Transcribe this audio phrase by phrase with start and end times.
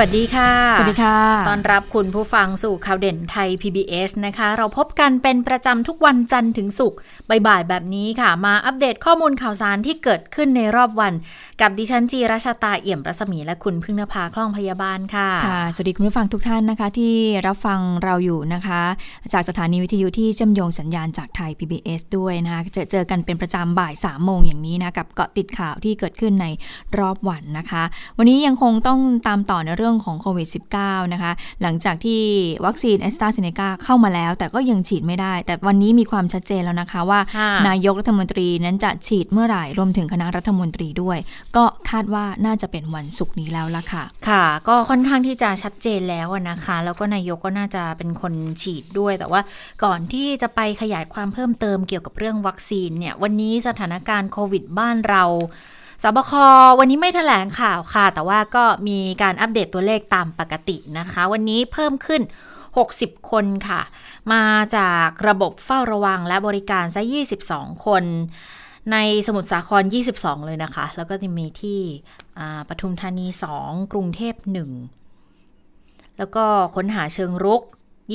[0.00, 1.18] วัสดีค่ะ สวัสดีค่ะ
[1.48, 6.98] ตอนรับคุณผู้ฟังสู่ข่าวเด่นไทย PBS นะคะ เราพบกันเป็นประจำทุกวันจันทร์ถึงศุกร์
[7.46, 11.12] บ่ายๆแบบนี้ค่ะ มาอัปเดตข้อมูลข่าวสารที่เกิดขึ้นในรอบวัน
[11.60, 17.14] กับดิฉันจีราชาตาเอี่ยมประสมีและคุณพึ่งนภาคล่องพยาบาลค่ะ ค่ะ สวัสดีคุณผู้ฟังทุกท่านนะคะ ที่
[17.46, 18.80] รับฟังเราอยู่นะคะ
[19.32, 26.46] จากสถานีวิทยุที่เชื่อมโยงสัญญาณจากไทย PBS ด้วยนะคะเจอเจอกันเป็นประจำบ่าย3ามโมงอย่างนี้นะกับเกาะติดข่าวที่เกิดขึ้นใน
[26.98, 27.82] รอบวันนะคะ
[28.18, 30.48] วันนี้ยังคงต้องตามต่อในเรื่องของโควิด
[30.80, 31.32] -19 นะคะ
[31.62, 32.20] หลังจากที่
[32.66, 41.18] วัคซีนแอสตราเซเนกาเข้ามาแล้ว แต่ก็ยังฉีดไม่ได้ แต่วันนี้มีความชัดเจนแล้วนะคะว่าค่ะนายกรัฐมนตรีนั้นจะฉีดเมื่อไหร่ รวมถึงคณะรัฐมนตรีด้วย
[41.56, 48.32] ก็คาดว่าน่าจะเป็นวันศุกร์นี้แล้วล่ะค่ะ ค่ะ ก็ค่อนข้างที่จะชัดเจนแล้วอะนะคะ แล้วก็นายกก็น่าจะเป็นคน
[48.62, 49.40] ฉีดด้วย แต่ว่า
[49.84, 55.24] ก่อนที่จะไปขยายความเพิ่มเติมเกี่ยวกับเรื่องวัคซีนเนี่ย วันนี้สถานการณ์โควิดบ้านเรา
[56.02, 56.32] สบค
[56.78, 62.22] วันนี้ไม่แถลงข่าวค่ะ แต่ว่าก็มีการอัปเดตตัวเลขตามปกตินะคะ วันนี้เพิ่มขึ้น
[62.76, 63.80] 60 คนค่ะ
[64.32, 64.44] มา
[64.76, 67.02] จากระบบเฝ้าระวังและบริการซะ
[67.44, 68.04] 22 คน
[68.92, 69.82] ในสมุทรสาคร
[70.14, 71.80] 22 เลยนะคะ แล้วก็จะมีที่
[72.68, 73.26] ปทุมธานี
[73.60, 74.34] 2 กรุงเทพ
[75.42, 76.44] 1 แล้วก็
[76.74, 77.62] ค้นหาเชิงรุก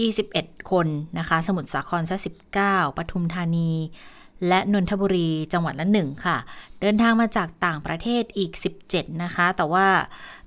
[0.10, 0.88] 21 คน
[1.20, 2.18] นะคะ สมุทรสาครซะ
[2.58, 3.72] 19 ปทุมธานี
[4.48, 6.38] และนนทบุรีจังหวัดละหนึ่งค่ะ
[6.82, 8.52] เดินทางมาจากต่างประเทศอีก
[8.88, 9.88] 17 นะคะ แต่ว่า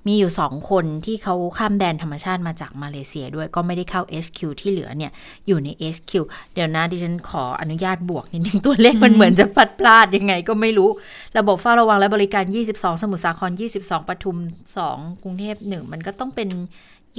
[0.07, 5.11] มีอยู่ 2 คนที่เขาข้ามแดนธรรมชาติมาจากมาเลเซียด้วยก็ไม่ได้เข้า SQ ที่เหลือเนี่ย
[5.47, 6.11] อยู่ใน SQ
[6.53, 10.89] เดี๋ยวนะดิฉันขออนุญาตบวกนิดนึงตัวเลขมันเหมือนจะพลัดพลาดยังไงก็ไม่รู้
[11.37, 12.43] ระบบเฝ้าระวังและบริการ
[12.73, 14.37] 22 สมุทรสาคร 22ปทุม
[14.79, 16.49] 2 กรุงเทพ1มันก็ต้องเป็น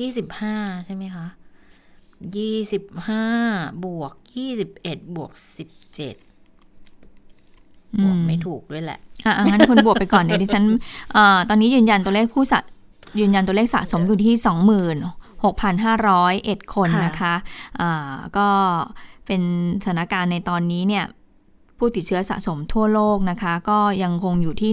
[0.08, 1.27] 25 ใช่ไหมคะ
[2.95, 4.12] 25 บวก
[4.64, 6.26] 21 บวก 17
[8.02, 10.64] บวกไม่ถูกด้วยแหละอะอะงั้นคุณบวกไปก่อนเดี๋ยวดิฉัน
[11.13, 12.58] เอ่อตอนนี้ยืนยันตัวเลขผู้สะ
[13.20, 14.35] ยืนยันตัวเลขสะสมอยู่ที่
[15.45, 17.35] 26,501คนค่ะนะคะ
[17.80, 18.48] อ่าก็
[19.27, 19.42] เป็น
[19.85, 21.05] สถานการณ์ในตอนนี้เนี่ย
[21.79, 24.70] ผู้ติดเชื้อสะสมทั่วโลกนะคะ ก็ยังคงอยู่ที่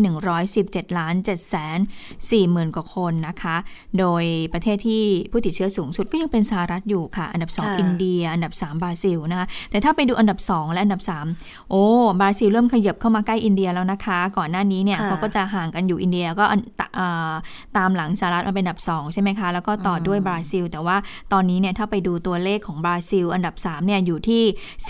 [0.48, 1.80] 117 ล้าน7แสน
[2.16, 3.56] 4หมื่นกว่าคนนะคะ
[4.00, 11.02] โดยประเทศที่ผู้ติดเชื้อสูงสุดก็ยังเป็นสหรัฐอยู่ค่ะ อันดับค่ะ2อินเดีย อันดับ 3 บราซิลนะคะแต่ถ้าไปดูอันดับ 2 และอันดับ
[11.36, 11.84] 3 โอ้
[12.20, 17.34] บราซิลเริ่มขยับเข้ามาใกล้อินเดียแล้วนะคะ ก่อนหน้านี้เนี่ยค่ะเขาก็จะห่างกันอยู่อินเดียก็อันตะเอ่อ
[17.78, 20.98] ตามหลังสหรัฐมาเป็นอันดับ 2 ใช่ไหมคะ แล้วก็ต่อด้วยบราซิล แต่ว่า
[21.34, 24.44] ตอนนี้เนี่ยถ้าไปดูตัวเลขของบราซิล อันดับ3เนี่ยอยู่ที่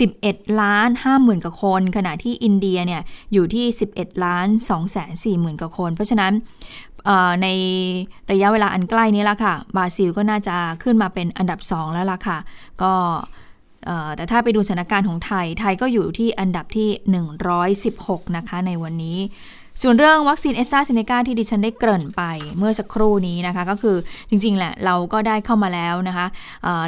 [0.06, 6.32] 11 ล้าน5หมื่นกว่าคนขณะที่อินเดียเนี่ยอยู่ที่ 11 ล้าน2แสน4หมื่นกว่าคน เพราะฉะนั้น
[7.42, 7.48] ใน
[8.30, 12.38] ระยะเวลาอันใกล้นี้ละค่ะ บราซิลก็น่าจะขึ้นมาเป็นอันดับ 2 แล้วล่ะค่ะ
[12.82, 12.92] ก็
[14.16, 16.88] แต่ถ้าไปดูสถานการณ์ของไทย ไทยก็อยู่ที่อันดับที่
[17.62, 19.18] 116 นะคะในวันนี้
[19.82, 22.22] ส่วนเรื่องวัคซีนแอสตราเซเนกาที่ดิฉันได้เกริ่นไป
[22.58, 23.96] เมื่อสักครู่นี้นะคะ ก็คือ
[24.30, 26.26] จริงๆแหละเราก็ได้เข้ามาแล้วนะคะ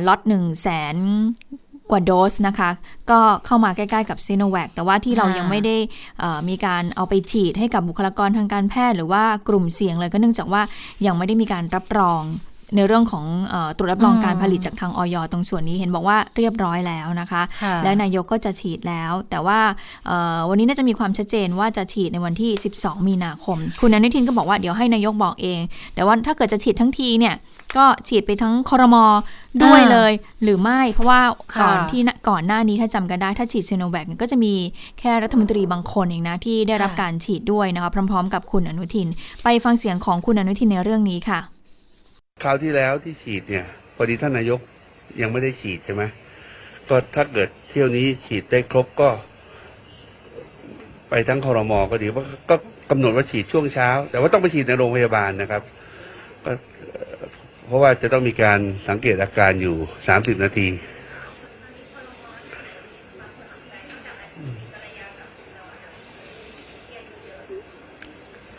[0.06, 0.96] ล็อต1 0 0 0 0แสน
[1.90, 2.70] กว่าโดสนะคะ
[3.10, 5.76] ก็เข้ามาใกล้ๆกับซีโนแวคแต่ว่าที่เราค่ะยังไม่ได้
[6.18, 10.62] เอ่อมีการเอาไปฉีดให้กับบุคลากรทางการแพทย์ หรือว่ากลุ่มเสี่ยงเลยก็เนื่องจากว่า
[11.06, 12.22] ยังไม่ได้มีการรับรอง
[12.74, 15.16] ในเรื่องของเออตรวจรับรองอืมการผลิตจากทางอย.
[15.32, 19.60] ตรงส่วนนี้เห็นบอกว่าเรียบร้อยแล้วนะคะค่ะและนายกก็จะฉีดแล้ว แต่ว่า
[20.06, 22.50] เอ่อวันนี้น่าจะมีความชัดเจนว่าจะฉีดในวันที่
[22.80, 25.60] 12 มีนาคม คุณอนุทินก็บอกว่าเดี๋ยวให้นายกบอกเอง
[25.94, 27.34] แต่ว่าถ้าเกิดจะฉีดทั้งทีเนี่ย
[27.76, 29.04] ก็ฉีดไปทั้งคอรมอ
[29.64, 30.12] ด้วยอ่าเลย
[30.42, 31.20] หรือไม่เพราะว่า
[31.54, 34.54] ค่ะก่อนที่ณก่อนหน้านี้ถ้าจำกันได้ถ้าฉีดซีโนแวคก็จะมี
[34.98, 39.08] แค่รัฐมนตรีบางคนเองนะที่ได้รับการฉีดด้วยนะคะพร้อม ๆ กับคุณอนุทิน
[39.44, 41.40] ไปฟังเสียงของคุณอนุทินในเรื่องนี้ค่ะ
[42.44, 44.60] คราวที่แล้วที่ฉีดเนี่ยพอดีท่านนายก
[45.20, 46.02] ยังไม่ได้ฉีดใช่ไหม
[46.88, 49.08] ก็ถ้าเกิดเที่ยวนี้ฉีดได้ครบก็
[51.10, 52.56] ไปทั้งคอรมอก็ดีว่าก็
[52.90, 55.62] กำหนดว่าฉีดช่วงเช้า แต่ว่าต้องไปฉีดในโรงพยาบาลนะครับ
[56.44, 56.52] ก็
[57.66, 58.58] เพราะว่าจะต้องมีการ
[58.88, 59.76] สังเกตอาการอยู่
[60.06, 60.66] สามสิบนาที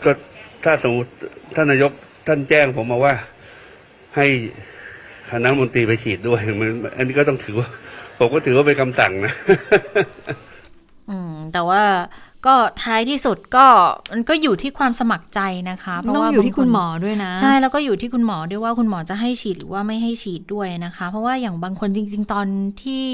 [0.04, 0.10] ก็
[0.64, 1.10] ถ้าสมมติ
[1.54, 1.92] ท่านนายก
[2.26, 3.14] ท่านแจ้งผมมาว่า
[4.18, 4.28] ให้
[5.30, 7.68] คณะมนตรีไปฉีดด้วยมันอันนี้ก็ต้องถือว่า
[8.18, 9.32] ผมก็ถือว่าเป็นคำสั่งนะ
[11.10, 11.82] อืม แต่ว่า
[12.46, 13.66] ก็ท้ายที่สุดก็
[14.12, 15.40] มันก็อยู่ที่ความสมัครใจ
[15.70, 22.46] นะคะเพราะต้องว่าอยู่ที่คุณหมบางอด้วยนะนใช่แล้วก็อยู่ที่คุณหมอด้วยว่าคุณหมอจะให้ฉีดหรือว่าไม่ให้ฉีดด้วยนะคะ เพราะว่าอย่างบางคนจริง ๆ ตอน
[22.82, 23.06] ที่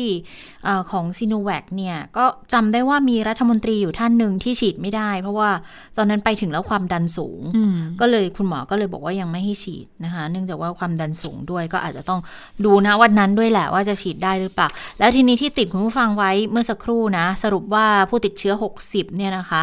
[0.64, 5.50] เออของซีโนแวคเนี่ยก็จำได้ว่ามีรัฐมนตรีอยู่ท่านหนึ่งที่ฉีดไม่ได้ เพราะว่า
[5.96, 12.20] ตอนนั้นไปถึงแล้วความดันสูงอืมก็เลยคุณหมอก็เลยบอกว่ายังไม่ให้ฉีดนะคะ เนื่องจากว่าความดันสูงด้วยก็อาจจะต้อง
[12.64, 14.68] ดูนะวันนั้นด้วยแหละว่าจะฉีดได้หรือเปล่า
[14.98, 18.54] แล้วทีนี้ที่ติดคุณผู้ฟังไว้เมื่อสักครู่นะ สรุปว่าผู้ติดเชื้อ
[18.84, 19.62] 60เนี่ยนะคะ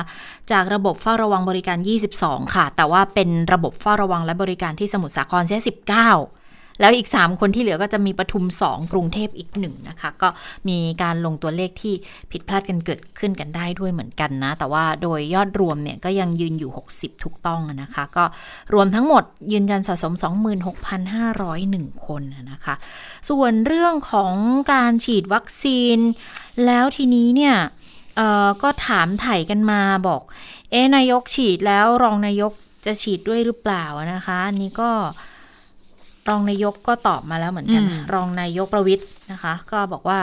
[0.51, 1.77] จากระบบเฝ้าระวังบริการ
[2.17, 5.71] 22 ค่ะ แต่ว่าเป็นระบบเฝ้าระวังและบริการที่สมุทรสาครเสีย19
[6.79, 10.29] แล้วอีก 3 คนที่เหลือก็จะมีปทุม 2 กรุงเทพอีกหนึ่งนะคะ ก็
[10.69, 11.93] มีการลงตัวเลขที่
[12.31, 18.23] ผิดพลาดกันเกิดขึ้นกันได้ด้วยเหมือนกันนะ แต่ว่าโดยยอดรวมเนี่ยก็ยังยืนอยู่ 60 ถูกต้องนะคะ ก็
[18.73, 20.13] รวมทั้งหมดยืนยันสะสม
[20.89, 22.21] 26,501 คน
[22.51, 22.75] นะคะ
[23.29, 24.33] ส่วนเรื่องของ
[24.73, 25.97] การฉีดวัคซีน
[26.65, 27.55] แล้วทีนี้เนี่ย
[28.17, 30.21] เอ่อก็ถามไถ่กันมาบอก
[30.71, 32.51] เอ๊ะนายกฉีดแล้วรองนายก
[32.85, 34.89] จะฉีดด้วยหรือเปล่านะคะอันนี้ก็
[36.29, 40.19] รองนายกก็ตอบมาแล้วเหมือนกันอืมรองนายกประวิทย์นะคะ ก็บอกว่า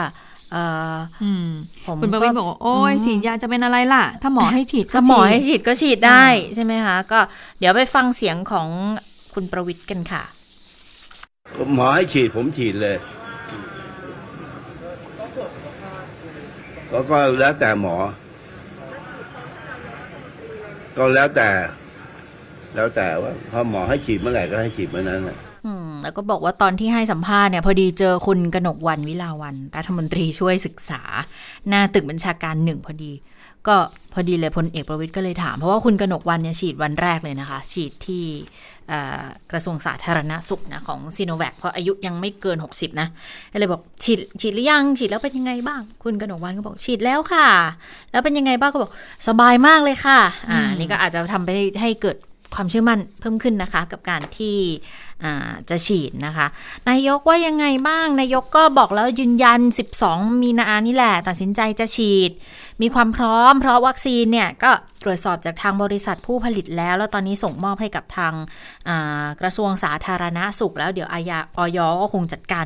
[0.51, 0.63] เอ่
[0.93, 1.47] ออืม
[1.85, 6.25] ผมคุณประวิตรบอกว่าโอ้ยอืมฉีดยาจะเป็นอะไรล่ะ ถ้าหมอให้ฉีดก็ถ้าหมอให้ฉีดฉีดก็ฉีดได้
[6.55, 7.19] ใช่ไหมคะ ก็
[7.59, 8.67] เดี๋ยวไปฟังเสียงของ
[9.33, 10.23] คุณประวิทย์กันค่ะ
[11.75, 12.95] หมอให้ฉีดผมฉีดเลย
[16.91, 17.95] แล้วก็แล้วแต่หมอ
[20.97, 21.49] ก็แล้วแต่
[22.75, 25.39] แล้วแต่ว่าพอหมอให้ฉีดเมื่อไหร่ก็ให้ฉีดเมื่อนั้นแหละ
[26.03, 31.01] แล้วก็บอกว่าตอนที่ให้สัมภาษณ์เนี่ยพอดีเจอคุณกนกวันวิลาวันรัฐมนตรีช่วยศึกษา
[31.67, 33.11] หน้าตึกบัญชาการหนึ่งพอดี
[33.67, 33.75] ก็
[34.13, 38.25] พอดีเลยพลเอกประวิทย์ก็เลยถาม เพราะว่าคุณกนกวันเนี่ยฉีดวันแรกเลยนะคะ ฉีดที่
[39.51, 43.07] กระทรวงสาธารณสุขนะของซีโนแวคเพราะอายุยังไม่เกิน 60 นะ
[43.51, 47.47] ก็เลยบอกฉีดฉีดหรือยังฉีดแล้วเป็นยังไงบ้าง คุณกนกวันก็บอกฉีดแล้วค่ะ
[48.11, 48.91] แล้วเป็นยังไงบ้างก็บอก
[49.27, 50.19] สบายมากเลยค่ะ
[50.49, 51.49] อ่านี่ก็อาจจะทำไป
[51.81, 52.17] ให้เกิด
[52.55, 55.08] ความเชื่อมั่นเพิ่มขึ้นนะคะ กับการที่อ่า
[55.69, 56.47] จะฉีดนะคะ
[56.89, 59.59] นายกว่ายังไงบ้าง นายกก็บอกแล้วยืนยัน
[60.01, 62.31] 12 มีนานี่แหละ ตัดสินใจจะฉีด
[62.81, 64.71] มีความพร้อม เพราะวัคซีนเนี่ยก็
[65.03, 68.33] ตรวจสอบจากทางบริษัทผู้ผลิตแล้ว แล้วตอนนี้ส่งมอบให้กับทาง
[69.41, 72.65] กระทรวงสาธารณาสุข แล้วเดี๋ยวอายาออยก็คงจัดการ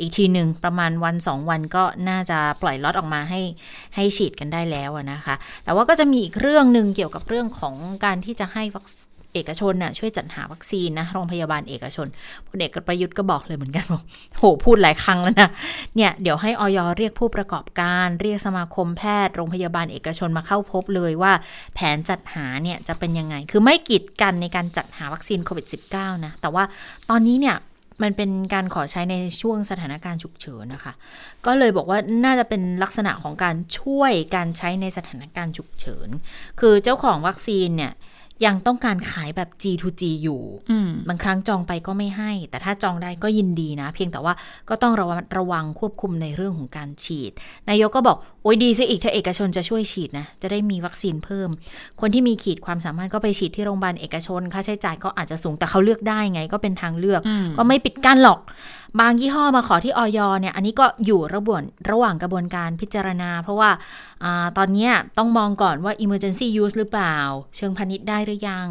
[0.00, 3.40] อีกทีหนึ่งประมาณวัน 2 วันก็น่าจะปล่อยล็อตออกมาให้
[3.94, 7.74] ให้ฉีดกันได้แล้วนะคะ แต่ว่าก็จะมีอีกเรื่องหนึ่งเกี่ยวกับเรื่องของ
[8.04, 8.86] การที่จะให้วัค
[9.34, 12.06] เอกชนน่ะช่วยจัดหาวัคซีนนะโรงพยาบาลเอกชน
[12.48, 14.02] พลเอกประยุทธ์ก็บอกเลยเหมือนกันบอก
[14.38, 15.50] โหพูดหลายครั้งแล้วนะ
[15.96, 21.32] เนี่ยเดี๋ยวให้ออยเรียกผู้ประกอบการ เรียกสมาคมแพทย์โรงพยาบาลเอกชนมาเข้าพบเลยว่า
[21.74, 26.64] แผนจัดหาเนี่ยจะเป็นยังไง คือไม่กีดกันในการจัดหาวัคซีนโควิด -19 นะแต่ว่า
[27.10, 27.56] ตอนนี้เนี่ย
[28.04, 30.92] มันเป็นการขอใช้ในช่วงสถานการณ์ฉุกเฉินนะคะ
[31.46, 36.08] ก็เลยบอกว่าน่าจะเป็นลักษณะของการช่วยการใช้ในสถานการณ์ฉุกเฉิน
[36.60, 37.92] คือเจ้าของวัคซีนเนี่ย
[38.46, 44.34] ยังต้องการขายแบบ G to G อยู่อืมบางครั้งจองไปก็ไม่ให้ แต่ถ้าจองได้ก็ยินดีนะ เพียงแต่ว่า
[44.68, 47.32] ก็ต้องระวังระวังควบคุมในเรื่องของการฉีด
[47.68, 51.48] นายกก็บอกโอ้ยดีซะอีกถ้าเอกชนจะช่วยฉีดนะ จะได้มีวัคซีนเพิ่ม
[52.00, 58.40] คนที่มีขีดความสามารถก็ไปฉีดที่โรงพยาบาลเอกชน ค่าใช้จ่ายก็อาจจะสูงแต่เขาเลือกได้ไง ก็เป็นทางเลือกอืมก็ไม่ปิดกั้นหรอก
[59.00, 63.70] บางยี่ห้อมาขอที่ออยเนี่ย อันนี้ก็อยู่ระบวนระหว่างกระบวนการพิจารณา เพราะว่า
[64.24, 67.16] อาตอนเนี้ยต้องมองก่อนว่า emergency use หรือเปล่า
[67.56, 68.68] เชิงพาณิชย์ได้หรือยัง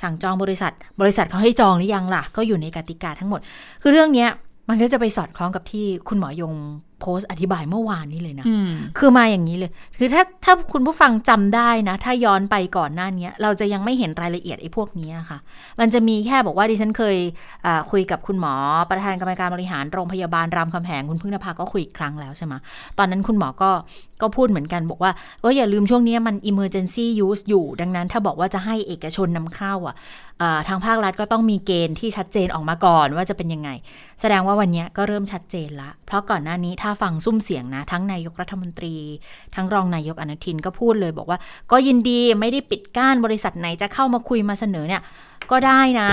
[0.00, 3.40] สั่งจองบริษัท บริษัทเขาให้จองหรือยังล่ะ ก็อยู่ในกติกาทั้งหมด
[3.82, 4.30] คือเรื่องเนี้ย
[4.68, 6.54] มันก็จะไปสอดคล้องกับที่คุณหมอยง
[7.00, 15.38] โพสต์อธิบายเมื่อวานนี้เลยนะอืมคือมาอย่างนี้เลย คือถ้าถ้าคุณผู้ฟังจำได้นะ ถ้าย้อนไปก่อนหน้าเนี้ยเราจะยังไม่เห็นรายละเอียดไอ้พวกนี้ค่ะ
[15.80, 17.16] มันจะมีแค่บอกว่าดิฉันเคย
[17.66, 18.54] อ่าคุยกับคุณหมอ
[18.90, 22.54] ประธานกรรมการบริหารโรงพยาบาลรามคำแหงคุณพึ่งนภาก็คุยอีกครั้งแล้วใช่ไหม
[22.98, 23.70] ตอนนั้นคุณหมอก็
[24.22, 25.12] ก็พูดเหมือนกันบอกว่า
[25.44, 30.27] ก็อย่าลืมช่วงนี้มัน emergency use อยู่ ดังนั้นถ้าบอกว่าจะให้เอกชนนำเข้าอะอ่า
[30.68, 33.70] ทางภาครัฐก็ต้องมีเกณฑ์ที่ชัดเจนออกมาก่อนว่าจะเป็นยังไง
[34.20, 38.94] แสดงว่าวันนี้ก็เริ่มชัดเจนละ เพราะก่อนหน้านี้ถ้าฟังซุ้มเสียงนะ ทั้งนายกรัฐมนตรี
[39.54, 41.38] ทั้งรองนายกอนุทินก็พูดเลยบอกว่า
[41.70, 45.02] ก็ยินดีไม่ได้ปิดกั้นบริษัทไหนจะเข้ามาคุยมาเสนอเนี่ย
[45.50, 46.10] ก็ได้นะ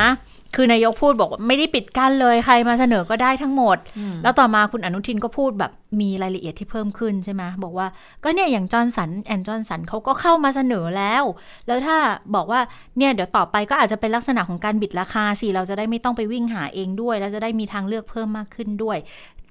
[0.55, 3.77] คือนายกพูดบอกว่าไม่ได้ปิดกั้นเลยใครมาเสนอก็ได้ทั้งหมด
[4.23, 5.71] แล้วต่อมาคุณอนุทินก็พูดแบบ
[6.01, 7.87] มีรายละเอียดที่เพิ่มขึ้นใช่ไหมบอกว่า
[8.23, 11.23] ก็เนี่ยอย่างจอร์นสันแอนจอร์นสันเขาก็เข้ามาเสนอแล้ว
[11.67, 11.97] แล้วถ้า
[12.35, 12.59] บอกว่า
[12.97, 18.97] เนี่ยเดี๋ยวต่อไปก็อาจจะเป็นลักษณะของการ bid ราคาสิเราจะได้ไม่ต้องไปวิ่งหาเองด้วยแล้วจะได้มีทางเลือกเพิ่มมากขึ้นด้วย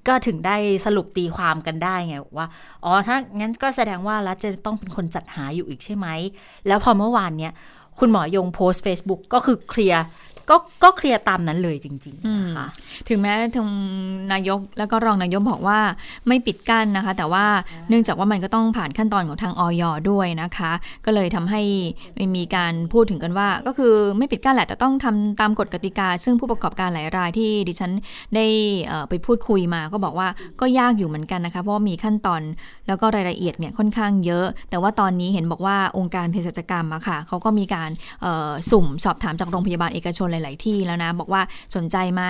[0.07, 2.47] ก็ถึงได้สรุปตีความกันได้ไงว่า
[2.83, 6.07] อ๋อถ้างั้นก็แสดงว่ารัฐจะต้องเป็นคนจัดหาอยู่อีกใช่ไหม
[6.67, 7.53] แล้วพอเมื่อวานเนี่ย
[7.99, 10.03] คุณหมอยงโพสต์ Facebook ก็คือเคลียร์
[10.49, 12.67] ก็ก็เคลียร์ตามนั้นเลยจริงอืมๆนะคะ
[13.09, 13.69] ถึงแม้ทาง
[14.33, 15.79] นายกแล้วก็รองนายกบอกว่า
[16.27, 17.45] ไม่ปิดกั้นนะคะ แต่ว่า
[17.89, 20.71] เนื่องจากว่ามันก็ต้องผ่านขั้นตอนของทางออยด้วยนะคะ
[21.05, 21.61] ก็เลยทำให้
[22.35, 27.91] มีการพูดถึงกันว่า ก็คือไม่ปิดกั้นแหละแต่ต้องทำตามกฎกติกา ซึ่งผู้ประกอบการหลายรายที่ดิฉัน
[28.35, 28.45] ได้
[28.87, 30.27] เอ่อไปพูดคุยมา ก็บอกว่า
[30.61, 32.41] ก็ยากอยู่เหมือนกันนะคะเพราะว่ามีขั้นตอน
[32.87, 37.89] แล้วก็รายละเอียดเนี่ยค่อนข้างเยอะ แต่ว่าตอนนี้เห็นบอกว่าองค์การเภสัชกรรมอะค่ะเขาก็มีการ
[38.21, 41.41] เอ่อสุ่มสอบถามจากโรงพยาบาลเอกชนหลาย ๆ ที่แล้วนะ บอกว่า
[41.75, 42.23] สนใจไหม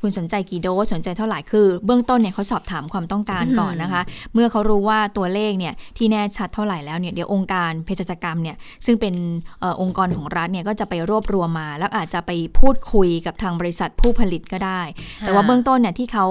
[0.00, 4.02] คุณสนใจกี่โดสสนใจเท่าไหร่คือ เบื้องต้นเนี่ยเขาสอบถามความต้องการก่อนนะคะ
[4.34, 9.14] เมื่อเขารู้ว่าตัวเลขเนี่ยที่แน่ชัดเท่าไหร่แล้วเนี่ยเดี๋ยวองค์การเภสัชกรรมเนี่ยซึ่งเป็น
[9.60, 14.80] เออองค์กรของรัฐเนี่ยก็จะไปรวบรวมมา แล้วอาจจะไปพูดคุยกับทางบริษัทผู้ผลิตก็ได้
[15.20, 16.26] แต่ว่าเบื้องต้นเนี่ยที่เขา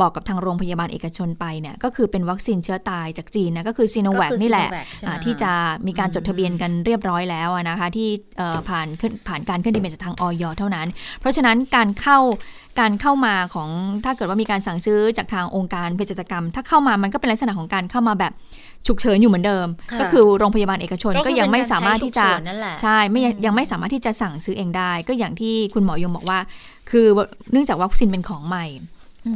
[0.00, 5.52] บอกกับทางโรงพยาบาลเอกชนไปเนี่ยก็คือเป็นวัคซีนเชื้อตายจากจีนนะก็คือซีโนแวคก็คือนี่แหละ Sinovac ใช่ไหมอ่าที่จะ
[5.86, 10.75] มีการจดทะเบียนกันเรียบร้อยแล้วอะนะคะที่เอ่อผ่านขึ้นผ่านการขึ้นทะเบียนจากทางออยเท่านั้น
[11.20, 12.18] เพราะฉะนั้นการเข้า
[12.80, 13.68] การเข้ามาของ
[14.04, 18.32] ถ้าเกิดว่ามีการสั่งซื้อจากทางองค์การเภสัชกรรม ถ้าเข้ามามันก็เป็นลักษณะของการเข้ามาแบบ
[18.86, 26.38] ฉุกเฉินอยู่เหมือนเดิมค่ะก็คือโรงพยาบาลเอกชนก็ก็คือยังไม่เป็นการสามารถที่จะใช้ฉุกเฉินนั่นแหละใช่ไม่ยังอืมยังไม่สามารถที่จะสั่งซื้อเองได้ ก็อย่างที่คุณหมอยงบอกว่า
[26.90, 27.06] คือ
[27.52, 28.66] เนื่องจากวัคซีนเป็นของใหม่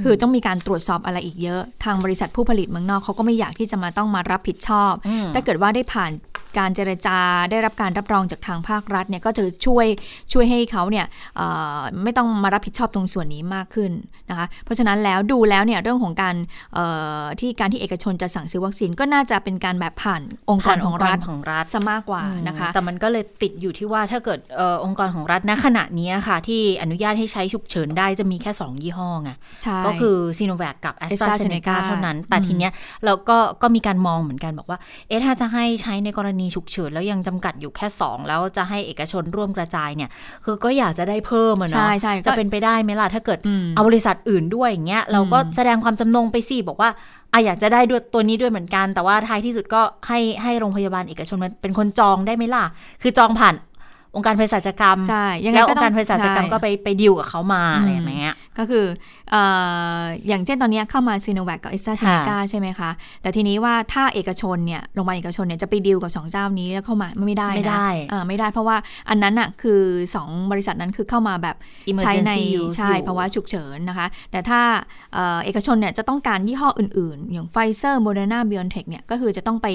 [0.02, 6.10] คือต้องมีการตรวจสอบอะไรอีกเยอะ ทางบริษัทผู้ผลิตเมืองนอกเขาก็ไม่อยากที่จะมาต้องมารับผิดชอบอืมถ้าเกิดว่าได้ผ่าน
[6.58, 7.18] การเจรจา
[7.50, 9.86] ได้รับการรับรองจากทางภาครัฐเนี่ยก็จะช่วย
[10.32, 13.92] ช่วยให้เขาเนี่ยเอ่อไม่ต้องมารับผิดชอบตรงส่วนนี้มากขึ้น
[14.30, 16.36] นะคะเพราะฉะนั้นแล้วดูแล้วเนี่ยเรื่องของการ
[16.74, 16.84] เอ่
[17.20, 29.30] อที่การที่เอกชนจะสั่งซื้อวัคซีนก็น่าจะเป็นการแบบผ่านองค์กรของรัฐผ่านของรัฐซะมากกว่านะคะแต่มันก็เลยติดอยู่ที่ว่าถ้าเกิดเออองค์กรของรัฐณขณะนี้ค่ะ ที่อนุญาตให้ใช้ฉุกเฉินได้จะมีแค่ 2 ยี่ห้อไง
[29.64, 32.72] ใช่ก็คือซีโนแวคกับแอสตราเซเนกา AstraZeneca เท่านั้น แต่อืมทีเนี้ย
[33.04, 34.78] เราก็ก็มีการมองเหมือนกันบอกว่า
[35.08, 40.10] เอ๊ะถ้าจะให้ใช้ในกรณีฉุกเฉินแล้วยังจำกัดอยู่แค่ 2 แล้วจะให้เอกชนร่วมกระจายเนี่ย
[40.44, 46.90] คือก็อยากจะได้เพิ่มอะเนาะใช่ใช่ก็จะเป็นไปได้ไหมล่ะถ้าเกิดอืมเอาบริษัทอื่นด้วยอย่างเงี้ยเราก็แสดงความจำนงไปสิบอกว่า
[47.32, 52.64] อะอยากจะได้ด้วยตัวนี้ด้วยเหมือนกัน แต่ว่าท้ายที่สุดก็ให้ให้โรงพยาบาลเอกชนมันเป็นคนจองได้ไหมล่ะ
[53.02, 53.54] คือจองผ่าน
[54.16, 58.84] องค์การเภสัชกรรมใช่ยังไงแล้วก็องต้ค์การเภสัชกรรมใช่ก็ไปไปดิวกับเขามาอืมอะไรอย่างเงี้ยก็คือ
[59.30, 59.36] เอ
[60.00, 62.90] ออย่างเช่นตอนเนี้ยเข้ามาซีโนแวคกับเอสตราเซเนกาใช่ไหมคะ
[63.22, 68.76] แต่ทีนี้ว่าถ้าเอกชนเนี่ยโรงพยาบาลเอกชนเนี่ยจะไปดีลกับสองเจ้านี้แล้วเข้ามาไม่ได้นะไม่ได้เออไม่ได้เพราะว่า
[69.10, 69.80] อันนั้นอะคือ
[70.14, 71.56] สองบริษัทนั้นคือเข้ามาแบบ
[72.04, 74.60] ใช้ใน emergency use ใช่อยู่ภาวะฉุกเฉินนะคะ แต่ถ้า
[75.14, 79.68] เอ่อเอกชนเนี่ยจะต้องการยี่ห้ออื่น ๆ อย่างไฟเซอร์โมเดอร์นาไบออนเทคเนี่ยก็คือจะต้องไป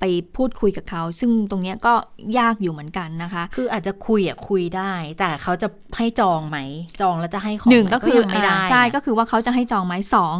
[0.00, 0.04] ไป
[0.36, 1.94] พูดคุยกับเขา ซึ่งตรงเนี้ยก็
[2.38, 6.58] ยากอยู่เหมือนกันนะคะ คืออาจจะคุยอะคุยได้ แต่เขาจะให้จองไหม
[7.00, 10.36] จองแล้วจะให้ของหนึ่งไมก็คือยังไม่ได้อ่าใช่ก็คือว่าเขาจะให้จองไหมสอง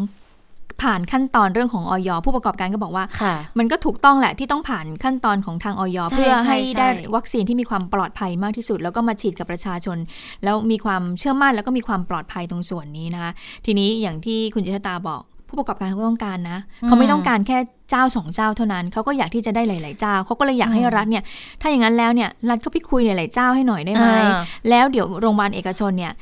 [0.83, 2.11] ผ่านขั้นตอนเรื่องของอย.
[2.25, 5.99] ผู้ประกอบการก็บอกว่าค่ะมันก็ถูกต้องแหละที่ต้องผ่านขั้นตอนของทางอย.
[6.11, 9.99] ใช่เพื่อให้ใช่ได้ใช่วัคซีนที่มีความปลอดภัยมากที่สุด แล้วก็มาฉีดกับประชาชน
[10.45, 13.33] แล้วมีความเชื่อมั่นแล้วก็มีความปลอดภัยตรงส่วนนี้นะคะ
[13.67, 17.59] ทีนี้อย่างที่คุณจิตตาบอกผู้ประกอบการเขาก็ต้องการนะ เขาไม่ต้องการแค่
[17.91, 21.25] เจ้าสองเจ้าเท่านั้นเขาก็อยากที่จะได้หลาย ๆ เจ้าเขาก็เลยอยากให้รัฐเนี่ย
[21.61, 24.41] ถ้าอย่างนั้นแล้วเนี่ยรัฐก็ไปคุยหลาย ๆ เจ้าให้หน่อยได้ไหมอ่า
[24.71, 26.13] แล้วเดี๋ยวโรงพยาบาลเอกชนเนี่ย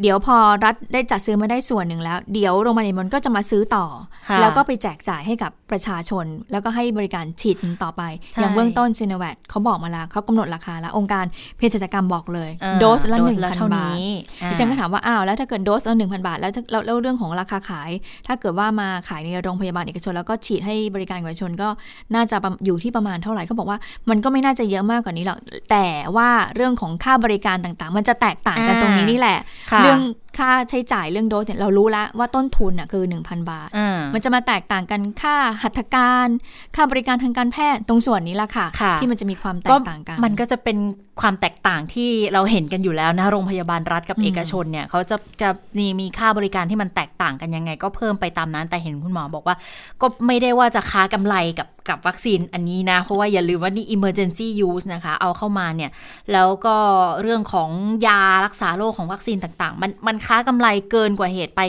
[0.00, 3.86] เดี๋ยวพอรัฐได้จัดซื้อมาได้ส่วนหนึ่งแล้ว เดี๋ยวโรงพยาบาลเอกชนก็จะมาซื้อต่อ
[4.28, 11.24] ค่ะแล้วก็ไปแจกจ่ายให้กับประชาชน แล้วก็ให้บริการฉีดต่อไปใช่อย่างเบื้องต้นซีโนแวคเขาบอกมาแล้วเขากำหนดราคาแล้ว องค์การ
[11.56, 14.10] เภสัชกรรมบอกเลยเออโดสละโดหสนึ่งละพันเท่าบาทนี้
[14.42, 17.90] อ่าดิฉันก็ถามว่าอ้าวแล้วถ้าเกิดโดสละหนึ่งพันบาทแล้วถ้าแล้วแล้วเรื่องของราคาขาย
[18.26, 21.68] ถ้าเกิดว่ามาขายในโรงพยาบาลเอกชน แล้วก็ฉีดให้บริการเอกชนก็
[22.14, 23.78] น่าจะประอยู่ที่ประมาณเท่าไหร่เขาบอกว่า
[24.10, 25.38] มันก็ไม่น่าจะเยอะมากกว่านี้หรอก
[25.70, 29.38] แต่ว่าเรื่องของค่าบริการต่างๆ มันจะแตกต่างกันอ่าตรงนี้นี่แหละ
[29.72, 30.04] ค่ะเรื่อง
[30.38, 36.28] ค่าใช้จ่ายเรื่องโดสเนี่ยเรารู้แล้วว่าต้นทุนอะคือ 1,000 บาทอ่ามันจะมาแตกต่างกันค่าหัตถการ
[36.76, 40.78] ค่าบริการทางการแพทย์ตรงส่วนนี้ละค่ะค่ะที่มันจะมีความแตก็กต่างกัน มันก็จะเป็น
[41.20, 45.48] ความแตกต่างที่เราเห็นกันอยู่แล้วนะโรงพยาบาลรัฐกับอืมเอกชนเนี่ยเขาจะจะ
[45.78, 49.56] มีมีค่าบริการที่มันแตกต่างกันยังไง ก็เพิ่มไปตามนั้นแต่เห็นคุณหมอบอกว่า
[50.00, 55.90] ก็ไม่ได้ว่าจะค้ากำไรกับกับวัคซีนอันนี้นะ เพราะว่าอย่าลืมว่านี่ emergency use นะคะ เอาเข้ามาเนี่ย
[56.32, 56.76] แล้วก็
[57.22, 57.70] เรื่องของ
[58.06, 61.60] ยารักษาโรคของวัคซีนต่างๆ มันมันค้ากำไรเกินกว่าเหตุไป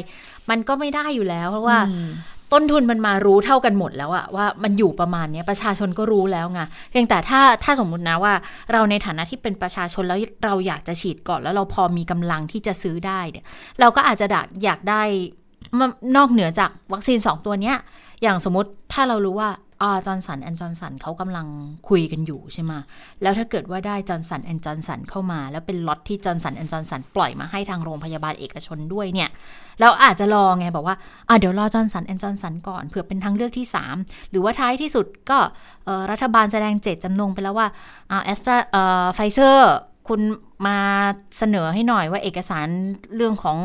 [0.49, 2.11] มันก็ไม่ได้อยู่แล้วเพราะว่าอืม
[2.53, 8.33] ต้นทุนมันมารู้เท่ากันหมดแล้วอะว่ามันอยู่ประมาณเนี้ยประชาชนก็รู้แล้วไงเพียงแต่ถ้าถ้าสมมุตินะว่า
[8.71, 13.45] เราในฐานะที่เป็นประชาชนแล้วเราอยากจะฉีดก่อนแล้วเราพอมีกำลังที่จะซื้อได้เนี่ย
[13.79, 15.01] เราก็อาจจะดักอยากได้
[15.79, 17.77] มานอกเหนือจากวัคซีนสองตัวเนี้ย
[18.23, 19.72] อย่างสมมติถ้าเรารู้ว่าอ่า
[20.05, 21.47] จอร์นสันแอนจอร์นสันเขากำลัง
[21.89, 22.71] คุยกันอยู่ใช่ไหม
[23.21, 29.29] แล้วถ้าเกิดว่าได้จอร์นสันแอนจอร์นสันเข้ามา แล้วเป็นล็อตที่จอร์นสันแอนจอร์นสันปล่อยมาให้ทางโรงพยาบาลเอกชนด้วยเนี่ย
[29.81, 30.95] เราอาจจะรอไงบอกว่า
[31.29, 33.65] อะเดี๋ยวรอจอร์นสันแอนจอร์นสันก่อนเผื่อเป็นทางเลือกที่
[33.99, 35.39] 3 หรือว่าท้ายที่สุดก็
[36.11, 37.67] รัฐบาลแสดงเจตจำนงไปแล้วว่า
[38.11, 38.55] อ่าแอสตรา
[39.15, 39.73] ไฟเซอร์
[40.09, 40.21] คุณ
[40.67, 40.79] มา
[41.37, 42.67] เสนอให้หน่อยว่าเอกสาร
[43.15, 43.57] เรื่องของ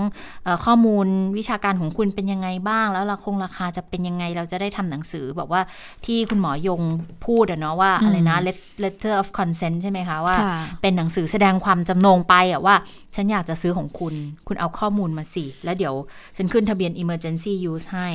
[0.45, 5.61] เออข้อมูลวิชาการของคุณเป็นยังไงบ้าง แล้วราคงราคาจะเป็นยังไงเราจะได้ทำหนังสือแบบว่า
[6.05, 6.81] ที่คุณหมอยง
[7.27, 12.77] พูดอะเนาะว่าอืมอะไรนะ let- letter of consent ใช่ไหมคะว่าค่ะเป็นหนังสือแสดงความจำนงไปอะว่า
[13.15, 14.15] ฉันอยากจะซื้อของคุณ
[14.47, 15.95] คุณเอาข้อมูลมาสิ แล้วเดี๋ยว
[16.37, 18.09] ฉันขึ้นทะเบียน emergency use ให้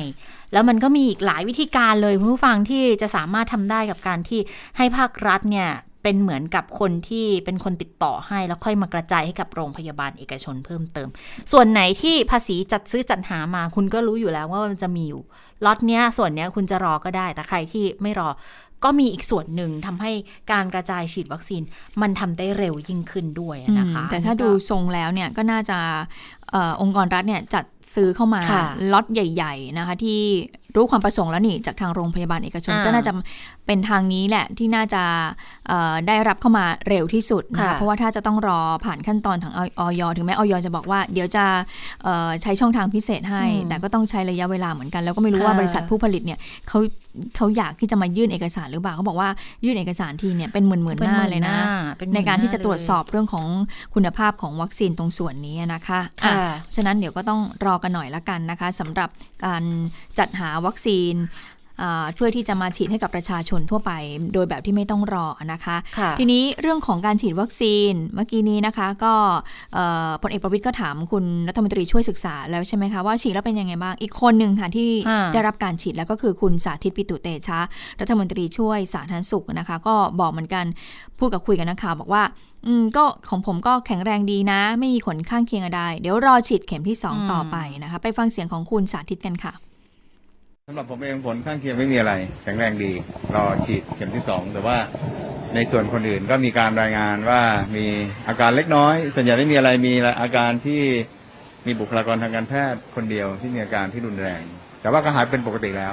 [0.52, 4.40] แล้วมันก็มีอีกหลายวิธีการเลยคุณผู้ฟังที่จะสามารถทำได้กับการที่
[4.76, 5.70] ให้ภาครัฐเนี่ย
[6.04, 11.08] เป็นเหมือนกับคนที่เป็นคนติดต่อให้ แล้วค่อยมากระจายให้กับโรงพยาบาลเอกชนเพิ่มเติม
[11.52, 15.22] ส่วนไหนที่ภาษีจัดซื้อจัดหามา คุณก็รู้อยู่แล้วว่ามันจะมีอยู่
[15.64, 18.28] ล็อตเนี้ยส่วนเนี้ยคุณจะรอก็ได้ แต่ใครที่ไม่รอ
[18.84, 20.12] ก็มีอีกส่วนหนึ่งทำให้
[20.52, 21.62] การกระจายฉีดวัคซีน
[22.02, 25.78] มันทำได้เร็วยิ่งขึ้นด้วยนะคะอืมแต่ถ้าดูทรงแล้วเนี่ยก็น่าจะ
[26.43, 30.20] เออองค์กรรัฐเนี่ยจัดซื้อเข้ามาค่ะล็อตใหญ่ ๆ นะคะ ที่
[30.76, 33.12] รู้ความประสงค์แล้วนี่จากทางโรงพยาบาลเอกชนอ่าก็น่าจะ
[33.66, 35.02] เป็นทางนี้แหละที่น่าจะ
[35.68, 41.44] เอ่อได้รับเข้ามาเร็วที่สุดนะคะค่ะเพราะว่าถ้าจะต้องรอผ่านขั้นตอนทางออยถึงแม้ออยจะบอกว่า เดี๋ยวจะ
[42.02, 46.78] เอ่อใช้ช่องทางพิเศษให้อืมแต่ก็ต้องใช้ระยะเวลาเหมือนกัน แล้วก็ไม่รู้ว่าค่ะบริษัทผู้ผลิตเนี่ยเขา
[47.36, 49.28] เขาอยากที่จะมายื่นเอกสารหรือเปล่าเขาบอกว่า
[49.64, 51.56] ยื่นเอกสารทีเนี่ยเป็นหมื่นๆหน้าเลยนะ
[51.98, 53.46] เป็นหมื่ในการที่จะหตน้รวจสอบเรื่องของ
[53.94, 56.33] คุณภาพของวัคซีนตรงส่วนนี้นะคะอะค่ะ
[56.76, 59.10] ฉะนั้นเดี๋ยวก็ต้องรอกันหน่อยละกันนะคะสำหรับ
[59.44, 59.64] การ
[60.18, 61.14] จัดหาวัคซีน
[62.14, 63.92] เพื่อที่จะมาฉีดให้กับประชาชนทั่วไป
[64.34, 69.14] โดยแบบที่ไม่ต้องรอนะคะค่ะทีนี้เรื่องของการฉีดวัคซีนเมื่อกี้นี้นะคะ ก็
[69.74, 77.60] เอ่อพลเอกประวิทย์ก็ถามคุณรัฐมนตรีช่วยศึกษาแล้วใช่ไหมคะว่าฉีดแล้วเป็นยังไงบ้างอีกคนหนึ่งค่ะที่อ่าได้รับการฉีดแล้วก็คือคุณสาธิตปิตุเตชะ
[78.00, 80.64] รัฐมนตรีช่วยสาธารณสุขนะคะ ก็บอกเหมือนกัน
[81.18, 82.22] พูดกับคุยกับนักข่าวบอกว่า
[82.66, 89.54] อืมก็ของผมก็แข็งแรงดีนะ ไม่มีผลข้างเคียงอะไรเดี๋ยวรอฉีดเข็มที่ 2 ต่อไปนะคะ ไปฟังเสียงของคุณสาธิตกันค่ะ
[90.68, 92.92] สำหรับผมเองผลข้างเคียงไม่มีอะไร แข็งแรงดี
[93.34, 94.78] รอฉีดเข็มที่สองแต่ว่า
[95.54, 97.42] ในส่วนคนอื่นก็มีการรายงานว่า
[97.76, 97.86] มี
[98.28, 100.82] อาการเล็กน้อย ส่วนใหญ่ไม่มีอะไรมีอาการที่
[101.66, 104.42] มีบุคลากรทางการแพทย์คนเดียวที่มีอาการที่รุนแรง
[104.80, 105.92] แต่ว่าก็หายเป็นปกติแล้ว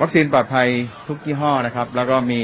[0.00, 0.68] วัคซีนปลอดภัย
[1.08, 2.40] ทุกยี่ห้อนะครับ แล้วก็มี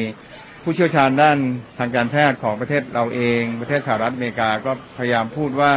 [0.62, 1.38] ผู้เชี่ยวชาญด้าน
[1.78, 5.72] ทางการแพทย์ของประเทศเราเอง ประเทศสหรัฐอเมริกาก็พยายามพูดว่า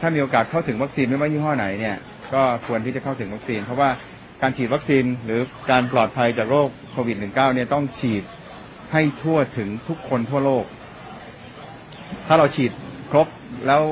[0.00, 1.98] ถ้ามีโอกาสเข้าถึงวัคซีนไม่ว่ายี่ห้อไหนเนี่ย
[2.34, 3.90] ก็ควรที่จะเข้าถึงวัคซีน เพราะว่า
[4.42, 8.22] การฉีดวัคซีนหรือการปลอดภัยจากโรคโควิด -19 เนี่ยต้องฉีด
[8.92, 10.64] ให้ทั่วถึงทุกคนทั่วโลก
[12.26, 12.72] ถ้าเราฉีด
[13.10, 13.26] ครบ
[13.66, 13.82] แล้ว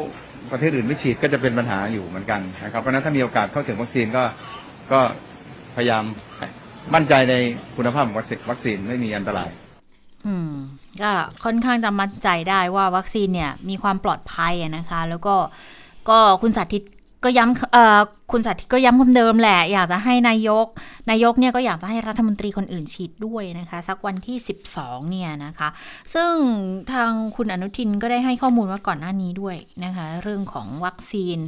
[0.51, 4.25] ประเทศอื่นไม่ฉีดก็จะเป็นปัญหาอยู่เหมือนกันนะครับเพราะฉะนั้นถ้ามีโอกาสเข้าถึงวัคซีนก็
[4.93, 5.01] ก็
[5.77, 6.05] พยายาม
[6.95, 7.35] มั่นใจใน
[7.77, 9.51] คุณภาพของวัคซีนวัคซีนไม่มีอันตราย
[10.27, 10.51] อืม
[11.03, 11.13] ก็
[11.45, 15.35] ค่อนข้างจะมั่นใจได้ว่าวัคซีนเนี่ยมีความปลอดภัยนะคะ แล้วก็
[16.09, 16.83] ก็คุณสาธิต
[17.25, 18.01] ก็ย้ำเอ่อ
[18.33, 20.67] คุณสาธิตก็ย้ำคำเดิมแหละ อยากจะให้นายก
[21.11, 24.37] นายกเนี่ยก็อยากจะให้รัฐมนตรีคนอื่นฉีดด้วยนะคะ สักวันที่
[24.75, 25.69] 12 เนี่ยนะคะ
[26.15, 26.33] ซึ่ง
[26.93, 31.39] ทางคุณอนุทินก็ได้ให้ข้อมูลว่าก่อนหน้านี้ด้วยนะคะ เรื่องของวัคซีน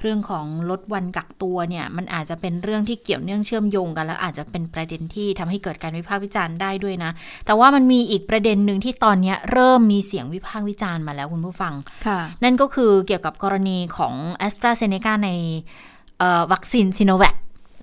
[0.00, 7.10] เรื่องของลดวันกักตัวเนี่ย มันอาจจะเป็นเรื่องที่เกี่ยวเนื่องเชื่อมโยงกัน แล้วอาจจะเป็นประเด็นที่ทำให้เกิดการวิพากษ์วิจารณ์ได้ด้วยนะ
[7.46, 11.74] แต่ว่ามันมีอีกประเด็นหนึ่งที่ตอนเนี้ยเริ่มมีเสียงวิพากษ์วิจารณ์มาแล้วคุณผู้ฟัง
[12.06, 14.14] ค่ะนั่นก็คือเกี่ยวกับกรณีของ
[14.46, 15.97] a s t r a z เซ e c a ในเอ่อ
[16.52, 17.36] วัคซีนซิโนแวค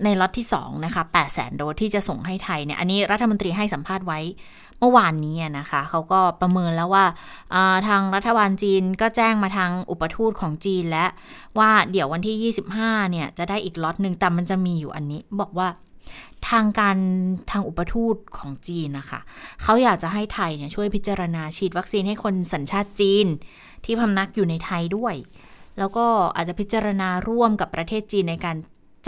[0.04, 4.20] ในล็อตที่2นะคะ8 0 0 0 0 0 โดสที่จะส่งให้ไทยเนี่ย อันนี้รัฐมนตรีให้สัมภาษณ์ไว้
[4.78, 11.06] เมื่อวานนี้นะคะ เขาก็ประเมินแล้วว่าาทางรัฐบาลจีนก็แจ้งมาทางอุปทูตของจีนและ
[11.58, 15.68] ว่าเดี๋ยววันที่ 25 เนี่ย จะได้อีกล็อตหนึ่งแต่มันจะมีอยู่อันนี้ บอกว่า
[16.50, 16.96] ทางการ
[17.50, 19.20] ทางอุปทูตของจีนนะคะ
[19.62, 23.26] เขาอยากจะให้ไทยเนี่ยช่วยพิจารณาฉีดวัคซีนให้คนสัญชาติจีน
[23.84, 25.14] ที่พำนักอยู่ในไทยด้วย
[25.78, 28.56] แล้วก็อาจจะพิจารณาร่วมกับประเทศจีนในการ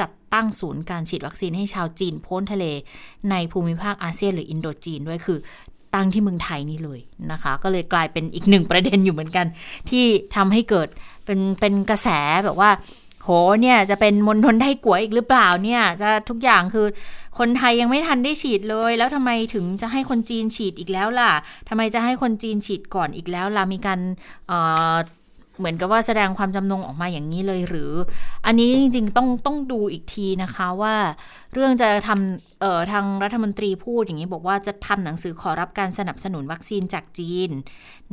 [0.00, 2.64] จัดตั้งศูนย์การฉีดวัคซีนให้ชาวจีนพ้นทะเล
[3.31, 5.38] ในภูมิภาคอาเซียนหรืออินโดจีนด้วยคือ
[5.94, 7.00] ตั้งที่เมืองไทยนี่เลย
[7.33, 9.46] นะคะ ก็เลยกลายเป็นอีกหนึ่งประเด็นอยู่เหมือนกัน
[9.90, 10.04] ที่
[10.37, 10.88] ทำให้เกิด
[11.24, 12.09] เป็นเป็นกระแส
[12.44, 12.70] แบบว่า
[13.22, 13.28] โห
[13.62, 16.87] เนี่ยจะเป็นมณฑลไทกัวอีกหรือเปล่าเนี่ยจะทุกอย่างคือ
[17.38, 21.31] คนไทยยังไม่ทันได้ฉีดเลย แล้วทำไมถึงจะให้คนจีนฉีดอีกแล้วล่ะ
[21.68, 24.00] ทำไมจะให้คนจีนฉีดก่อนอีกแล้วล่ะมีการ
[25.59, 27.92] เหมือนกับว่าแสดงความจำนงออกมาอย่างนี้เลยหรือ
[28.47, 30.94] อันนี้จริง ๆ ต้องต้องดูอีกทีนะคะว่า
[31.55, 37.51] เรื่องจะทำเอ่อทางรัฐมนตรีพูดอย่างนี้บอกว่าจะทำหนังสือขอรับการสนับสนุนวัคซีนจากจีน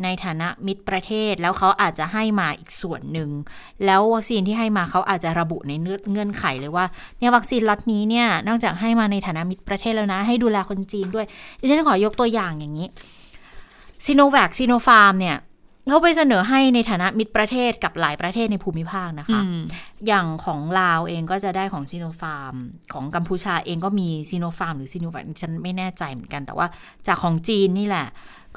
[0.04, 3.30] ในฐานะมิตรประเทศ แล้วเขาอาจจะให้มาอีกส่วนหนึ่ง
[3.86, 5.72] แล้ววัคซีนที่ให้มาเขาอาจจะระบุใน
[6.12, 6.86] เงื่อนไขเลยว่า
[7.20, 11.26] เนี่ยวัคซีนล็อตนี้เนี่ยนอกจากให้มาในฐานะมิตรประเทศแล้วนะ ให้ดูแลคนจีนด้วย
[11.60, 12.88] ดิฉันขอยกตัวอย่างอย่างนี้
[14.06, 15.36] ซีโนแวคซีโนฟาร์มเนี่ย
[15.90, 19.60] เขาไปเสนอให้ในฐานะมิตรประเทศกับหลายประเทศในภูมิภาคนะคะอืม
[20.08, 22.56] อย่างของลาวเองก็จะได้ของซีโนฟาร์ม
[22.94, 26.68] ของกัมพูชาเองก็มีซีโนฟาร์มหรือซีโนแวคฉันไม่แน่ใจเหมือนกัน แต่ว่า
[27.08, 28.08] จากของจีนนี่แหละ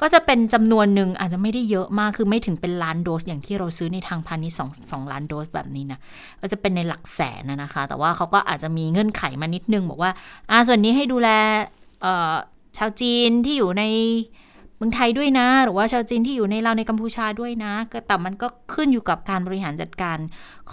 [0.01, 5.99] ก็จะเป็นจำนวนหนึ่งอาจจะไม่ได้เยอะมากคือไม่ถึงเป็นล้านโดส อย่างที่เราซื้อในทางพาณิชย์สองสองล้านโดสแบบนี้นะ
[6.41, 10.11] ก็จะเป็นในหลักแสนนะนะคะ แต่ว่าเขาก็อาจจะมีเงื่อนไขมานิดนึง บอกว่า
[10.49, 11.29] อ่าส่วนนี้ให้ดูแล
[12.01, 12.33] เอ่อ
[12.77, 13.83] ชาวจีนที่อยู่ใน
[14.79, 20.17] เมืองไทยด้วยนะ หรือว่าชาวจีนที่อยู่ในเราในกัมพูชาด้วยนะ ก็แต่มันก็ขึ้นอยู่กับการบริหารจัดการ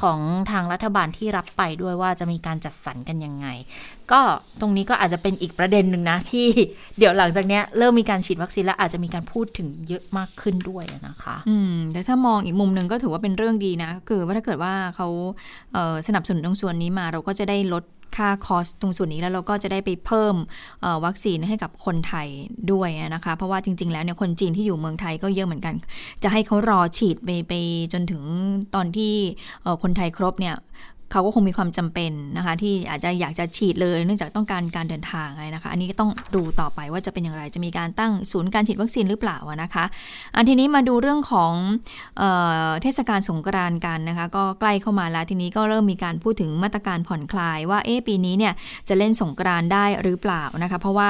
[0.00, 0.18] ของ
[0.50, 3.46] ทางรัฐบาลที่รับไปด้วยว่าจะมีการจัดสรรกันยังไง
[4.12, 4.20] ก็
[4.60, 6.46] ตรงนี้ก็อาจจะเป็นอีกประเด็นหนึ่งนะที่
[6.98, 15.08] เดี๋ยวหลังจากเนี้ยเริ่มมีการฉีดวัคซีนแล้วอาจจะมีการพูดถึงเยอะมากขึ้นด้วยนะคะ อืมแต่ถ้ามองอีกมุมหนึ่งก็ถือว่าเป็นเรื่องดีนะ คือว่าถ้าเกิดว่าเขา
[15.72, 17.84] เสนับสนุนตรงส่วนนี้มาเราก็จะได้ลด
[18.16, 20.34] ค่าคอสตรงส่วนนี้แล้วเราก็จะได้ไปเพิ่ม
[21.04, 22.28] วัคซีนให้กับคนไทย
[22.72, 25.74] ด้วยนะคะ เพราะว่าจริง ๆ แล้วเนี่ยคนจีนที่อยู่เมืองไทยก็เยอะเหมือนกัน
[26.22, 27.52] จะให้เขารอฉีดไปไป
[27.92, 28.22] จนถึง
[28.74, 29.12] ตอนที่
[29.82, 30.54] คนไทยครบเนี่ย
[31.12, 39.84] เขาก็คงมีความจำเป็นนะคะ ที่อาจจะอยากจะฉีดเลย เนื่องจากต้องการการเดินทางอะไรนะคะ อันนี้ต้องดูต่อไปว่าจะเป็นอย่างไร จะมีการตั้งศูนย์การฉีดวัคซีนหรือเปล่านะคะ
[40.36, 41.52] อันทีนี้มาดูเรื่องของ
[42.18, 42.22] เอ
[42.66, 48.52] อเทศกาลสงกรานต์กันนะคะ ก็ใกล้เข้ามาแล้วทีนี้ก็เริ่มมีการพูดถึงมาตรการผ่อนคลายว่าเอ๊ปีนี้เนี่ย
[48.88, 51.08] จะเล่นสงกรานต์ได้หรือเปล่านะคะ เพราะว่า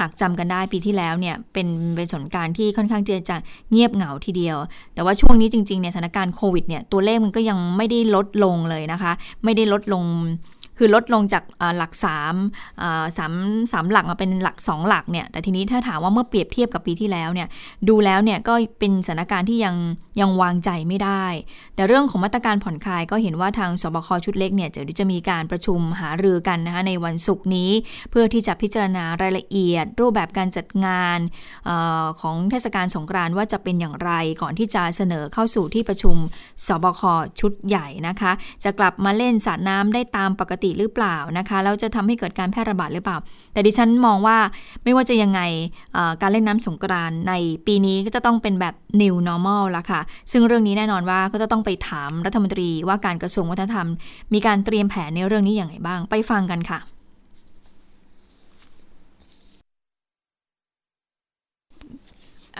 [0.00, 3.36] หากจำกันได้ปีที่แล้วเนี่ยเป็นเป็นสงกรารที่ค่อนข้างจะ
[3.70, 4.56] เงียบเหงาทีเดียว
[4.94, 9.12] แต่ว่าช่วงนี้จริงๆเนี่ยสถานการณ์โควิดเนี่ยตัวเลขมันก็ยังไม่ได้ลดลงเลยนะคะ
[9.44, 10.04] ไม่ได้ลดลง
[10.78, 11.44] คือลดลงจาก
[11.78, 11.92] หลัก
[12.36, 13.32] 3อ่าสาม
[13.72, 17.48] สามหลักมาเป็นหลัก 2 หลักเนี่ยแต่ทีนี้ถ้าถามว่าเมื่อเปรียบเทียบกับปีที่แล้วเนี่ย
[17.88, 19.74] ดูแล้วเนี่ยก็เป็นสถานการณ์ที่ยัง
[20.20, 21.26] ยังวางใจไม่ได้
[21.74, 27.70] แต่เรื่องของมาตรการผ่อนคลายก็เห็นว่าทางสบคชุดเล็กเนี่ยเดี๋ยวจะมีการประชุมหารือกันนะคะในวันศุกร์นี้
[28.10, 31.18] เพื่อที่จะพิจารณารายละเอียด รูปแบบการจัดงาน
[31.68, 31.70] อ
[32.02, 34.10] อของเทศกาลสงกรานต์ว่าจะเป็นอย่างไร
[34.42, 36.16] ก่อนที่จะเสนอเข้าสู่ที่ประชุม
[36.66, 37.02] สบค
[37.40, 38.32] ชุดใหญ่นะคะ
[38.64, 43.18] จะกลับมาเล่นสาดน้ำได้ตามปกติหรือเปล่านะคะแล้วจะทำให้เกิดการแพร่ระบาดหรือเปล่า
[43.52, 44.38] แต่ดิฉันมองว่า
[44.84, 45.40] ไม่ว่าจะยังไง
[46.22, 47.32] การเล่นน้ำสงกรานต์ใน
[47.66, 50.00] ปีนี้ก็จะต้องเป็นแบบ new normal ละค่ะ
[50.32, 53.88] ซึ่งเรื่องนี้แน่นอนว่าก็จะต้องไปถามรัฐมนตรีว่าการกระทรวงวัฒนธรรม
[54.34, 56.80] มีการเตรียมแผนในเรื่องนี้อย่างไรบ้าง ไปฟังกันค่ะ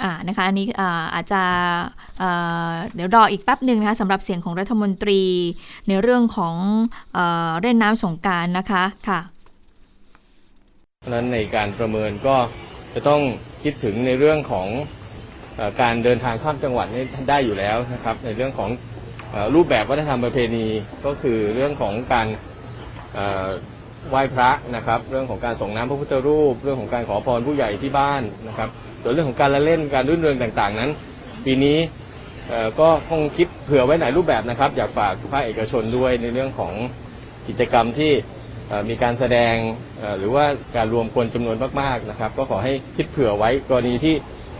[0.03, 1.43] อ่านะคะอันนี้อาอาจจะ
[2.19, 5.23] เเดี๋ยวรออีกแป๊บหนึ่งนะคะสำหรับเสียงของรัฐมนตรี
[5.89, 6.55] ในเรื่องของ
[7.15, 7.19] เอ
[7.61, 9.21] เล่นน้ำสงการนะคะค่ะ
[10.99, 12.37] เพราะฉะนั้นในการประเมินก็
[12.95, 13.21] จะต้อง
[13.63, 14.67] คิดถึงในเรื่องของ
[15.81, 18.71] การเดินทางข้ามจังหวัดนี่ได้อยู่แล้วนะครับ ในเรื่องของ
[19.55, 20.67] รูปแบบวัฒนธรรมประเพณี
[21.07, 22.27] ก็คือเรื่องของการ
[24.11, 28.69] ไหว้พระนะครับ เรื่องของการส่งน้ำพระพุทธรูป เรื่องของการขอพรผู้ใหญ่ที่บ้านนะครับ
[29.03, 30.91] ส่วนเรื่องของการละเล่นการรื่นเริงต่างๆนั้น
[31.45, 31.79] ปีนี้
[32.81, 36.73] ก็คงคิดเผื่อไว้หลายรูปแบบนะครับ อยากฝากภาคเอกชนด้วยในเรื่องของ
[37.49, 38.13] กิจกรรมที่
[38.89, 39.55] มีการแสดง
[40.19, 40.45] หรือว่า
[40.77, 44.15] การรวมคนจำนวนมากๆนะครับ ก็ขอให้คิดเผื่อไว้กรณีที่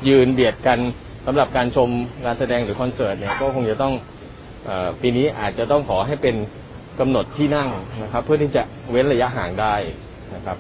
[0.09, 0.79] ยืนเบียดกัน
[1.27, 1.89] สำหรับการชม
[2.25, 3.95] งานแสดงหรือคอนเสิร์ตเนี่ยก็คงจะต้อง
[4.69, 6.37] อปีนี้อาจจะต้องขอให้เป็น
[7.01, 7.69] กำหนดที่นั่ง
[8.03, 9.75] นะครับ เพื่อที่จะเว้นระยะห่างได้
[10.35, 10.57] นะครับ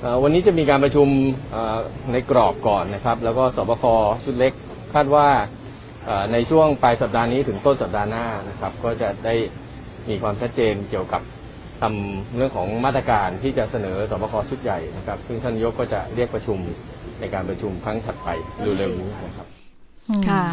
[0.00, 1.08] เอ่อวันนี้จะมีการประชุม
[2.12, 3.84] ในกรอบก่อนนะครับ แล้วก็สบค
[4.24, 4.52] ชุดเล็ก
[4.94, 5.28] คาดว่า
[6.32, 9.34] ในช่วงปลายสัปดาห์นี้ถึงต้นสัปดาห์หน้านะครับ ก็จะได้
[10.08, 11.22] มีความชัดเจนเกี่ยวกับ
[11.80, 16.58] ทำเรื่องของมาตรการที่จะเสนอสบคชุดใหญ่นะครับ ซึ่งท่านยกก็จะเรียกประชุม
[17.20, 18.28] ในการประชุมครั้งถัดไป
[18.78, 19.46] เร็วๆนี้นะครับ
[20.28, 20.44] ค่ะ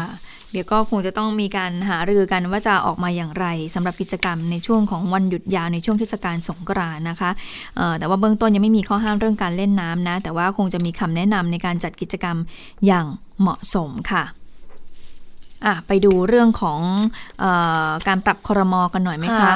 [0.52, 7.30] เดี๋ยวก็คงจะต้องมีการหารือกันว่าจะออกมาอย่างไรสำหรับกิจกรรมในช่วงของวันหยุดยาวในช่วงเทศกาลสงกรานต์นะคะ
[7.76, 12.36] เอ่อแต่ว่าเบื้องต้นยังไม่มีข้อห้ามเรื่องการเล่นน้ำนะ แต่ว่าคงจะมีคำแนะนำในการจัดกิจกรรม
[12.86, 13.06] อย่าง
[13.40, 14.24] เหมาะสมค่ะ
[15.66, 16.80] อะไปดูเรื่องของ
[17.40, 17.44] เอ
[17.86, 19.52] อการปรับครมกันหน่อยไหมคะ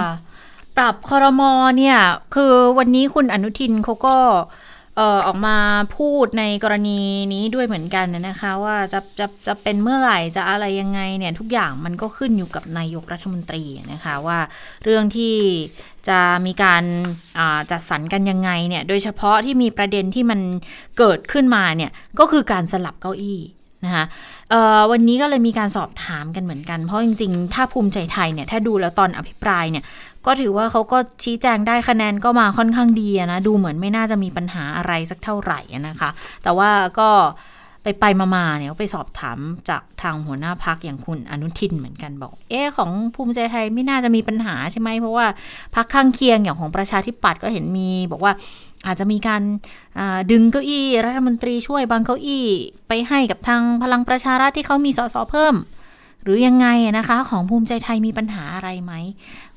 [0.77, 1.97] ปรับคอรมอเนี่ย
[2.35, 5.57] คือวันนี้คุณอนุทินเขาก็เอออกมา
[5.97, 7.01] พูดในกรณี
[7.33, 14.39] นี้ด้วยเหมือนกันนะคะ ว่าจะจะจะเป็นเมื่อไหร่จะอะไรยังไงเนี่ยทุกอย่างมันก็ขึ้นอยู่กับนายกรัฐมนตรีนะคะว่า
[14.85, 15.37] เรื่องที่
[16.09, 16.85] จะมีการ
[17.71, 20.41] จัดสรรกันยังไงเนี่ยโดยเฉพาะที่มีประเด็นที่มัน
[20.99, 23.41] เกิดขึ้นมาเนี่ยก็คือการสลับเก้าอี้
[23.85, 24.05] นะคะ
[24.91, 29.85] วันนี้ก็เลยมีการสอบถามกันเหมือนกัน เพราะจริงๆ ถ้าภูมิใจไทยเนี่ยถ้าดูแล้วตอนอภิปรายเนี่ย
[30.27, 36.11] ก็ถือว่าเขาก็ชี้แจงได้คะแนนก็มาค่อนข้างดีนะ ดูเหมือนไม่น่าจะมีปัญหาอะไรสักเท่าไหร่นะคะ
[36.43, 37.11] แต่ว่าก็
[37.83, 38.05] ไปไป
[38.37, 45.27] มาๆเนี่ยไปสอบถามจากทางหัวหน้าพักอย่างคุณอนุทินเหมือนกันบอก เอ๊ของภูมิใจไทยไม่น่าจะมีปัญหาใช่ไหมเพราะว่า
[45.75, 48.33] พักข้างเคียงอย่างของประชาธิปัตย์ก็เห็นมี บอกว่า
[48.87, 49.43] อาจจะมีการ
[50.31, 52.47] ดึงเก้าอี้รัฐมนตรีช่วยบางเก้าอี้
[52.89, 55.55] ไปให้กับทางพลังประชารัฐที่เขามีสสเพิ่ม
[56.23, 56.67] หรือยังไง
[56.99, 58.93] นะคะ ของภูมิใจไทยมีปัญหาอะไรไหม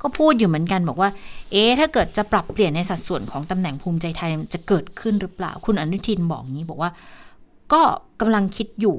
[0.02, 1.10] ก็พูดอยู่เหมือนกันบอกว่า
[1.52, 6.92] เอ๊ถ้าเกิดจะปรับเปลี่ยนในสัดส่วนของตำแหน่งภูมิใจไทยจะเกิดขึ้นหรือเปล่า คุณอนุทินบอกงี้บอกว่า
[7.74, 7.82] ก็
[8.22, 8.98] กำลังคิดอยู่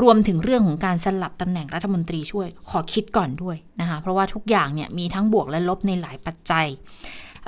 [0.00, 6.66] รวมถึงเรื่องของการสลับตำแหน่งรัฐมนตรีช่วยขอคิดก่อนด้วยนะคะ เพราะว่าทุกอย่างเนี่ยมีทั้งบวกและลบในหลายปัจจัย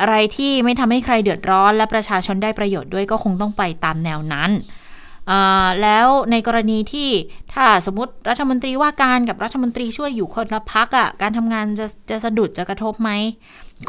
[0.00, 4.50] อะไรที่ไม่ทำให้ใครเดือดร้อน และประชาชนได้ประโยชน์ด้วยก็คงต้องไปตามแนวนั้น
[5.82, 7.08] แล้วในกรณีที่
[7.52, 13.10] ถ้าสมมติรัฐมนตรีว่าการกับรัฐมนตรีช่วยอยู่คนละพักอะ่ะการทำงานจะจะสะดุดจะกระทบไหม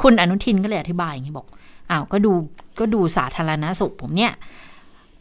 [0.02, 1.48] คุณอนุทินก็เลยอธิบายอย่างนี้บอก
[1.90, 2.32] อ้าวก็ดู
[2.80, 4.34] ก็ดูสาธารณสุขผมเนี่ย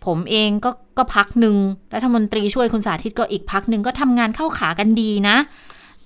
[0.06, 1.56] ผมเองก็ก็พักหนึ่ง
[1.94, 5.36] รัฐมนตรีช่วยคุณสาธิตก็อีกพักหนึ่งก็ทำงานเข้าขากันดีนะ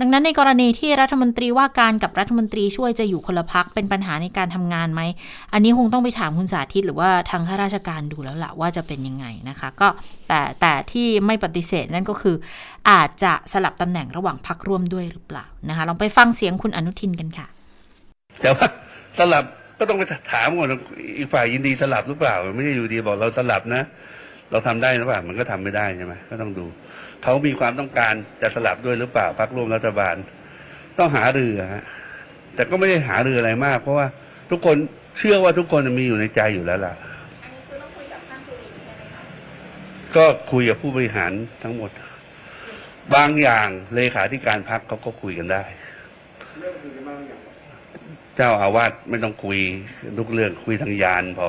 [0.00, 5.02] ดังนั้นในกรณีที่รัฐมนตรีว่าการกับรัฐมนตรีช่วยจะอยู่คนละพักเป็นปัญหาในการทำงานไหม
[5.52, 9.88] อันนี้คงต้องไปถามคุณสาธิตหรือว่าทางข้าราชการดูแล้วล่ะว่าจะเป็นยังไงนะคะ ก็
[10.28, 12.36] แต่แต่ที่ไม่ปฏิเสธนั่นก็คือ
[12.90, 17.46] อาจจะสลับตำแหน่งระหว่างพักร่วมด้วยหรือเปล่านะคะ ลองไปฟังเสียงคุณอนุทินกันค่ะ
[18.42, 18.66] แต่ว่า
[19.18, 19.44] สลับ
[19.78, 20.02] ก็ต้องไป
[20.32, 20.68] ถามก่อน
[21.18, 23.82] อีกฝ่ายยินดีสลับหรือเปล่า ไม่ได้อยู่ดีบอกเราสลับนะ
[24.54, 26.66] เราทำได้หรือเปล่ามันก็ทำไม่ได้ใช่ไหมก็ต้องดู
[27.22, 30.14] เขามีความต้องการจะสลับด้วยหรือเปล่าพักร่วมรัฐบาล
[30.98, 31.84] ต้องหาเรือฮะ
[32.54, 34.06] แต่ก็ไม่ได้หาเรืออะไรมาก เพราะว่า
[34.50, 34.76] ทุกคน
[35.18, 36.94] เชื่อว่าทุกคนมีอยู่ในใจอยู่แล้วล่ะ
[40.16, 41.90] ก็คุยกับผู้บริหารทั้งหมด
[43.14, 45.64] บางอย่างเลขาธิการพักเขาก็คุยกันได้
[48.36, 49.58] เจ้าอาวาสไม่ต้องคุย
[50.18, 51.48] ทุกเรื่องคุยทางยานพอ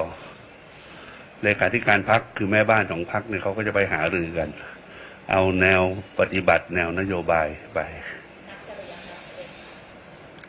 [1.43, 4.49] เลขาธิการพักคือแม่บ้านของพักเนี่ยเขาก็จะไปหารือกัน
[5.31, 5.81] เอาแนว
[6.19, 7.79] ปฏิบัติแนวนโยบายไป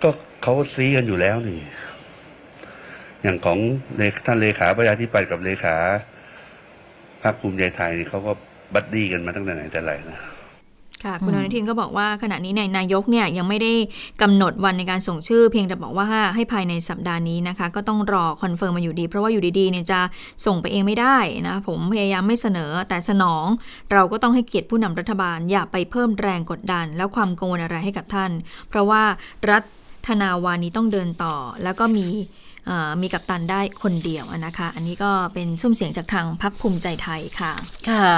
[0.03, 0.11] ก็
[0.42, 1.61] เขาซีกันอยู่แล้วนี่
[3.22, 3.59] อย่างของ
[4.27, 5.77] ท่านเลขาประชาธิปัตย์กับเลขา
[7.22, 8.33] พรรคภูมิใจไทยนี่เขาก็
[8.75, 10.20] buddy กันมาตั้งแต่ไหนแต่ไรนะ
[11.04, 13.72] ค่ะคุณอนุทินก็บอกว่าขณะนี้ในนายกเนี่ยยังไม่ได้
[14.22, 20.00] กำหนดวันในการส่งชื่อ เพียงแต่บอกว่าให้ภายในสัปดาห์นี้นะคะ ก็ต้องรอ confirm มาอยู่ดี เพราะว่าอยู่ดีๆเนี่ยจะ
[20.46, 21.16] ส่งไปเองไม่ได้
[21.48, 23.46] นะ ผมพยายามไม่เสนอแต่สนอง
[23.92, 28.30] เราก็ต้องให้เกียรติผู้นำรัฐบาล อย่าไปเพิ่มแรงกดดัน แล้วความกังวลอะไรให้กับท่าน
[28.68, 29.02] เพราะว่า
[29.50, 29.59] รั
[30.06, 32.06] ฐนาวานี้ต้องเดินต่อแล้วก็มี
[33.02, 37.52] มีกัปตันได้คนเดียวนะคะ อันนี้ก็เป็นซุ้มเสียงจากทางพักภูมิใจไทยค่ะ
[37.90, 38.12] ค่ะ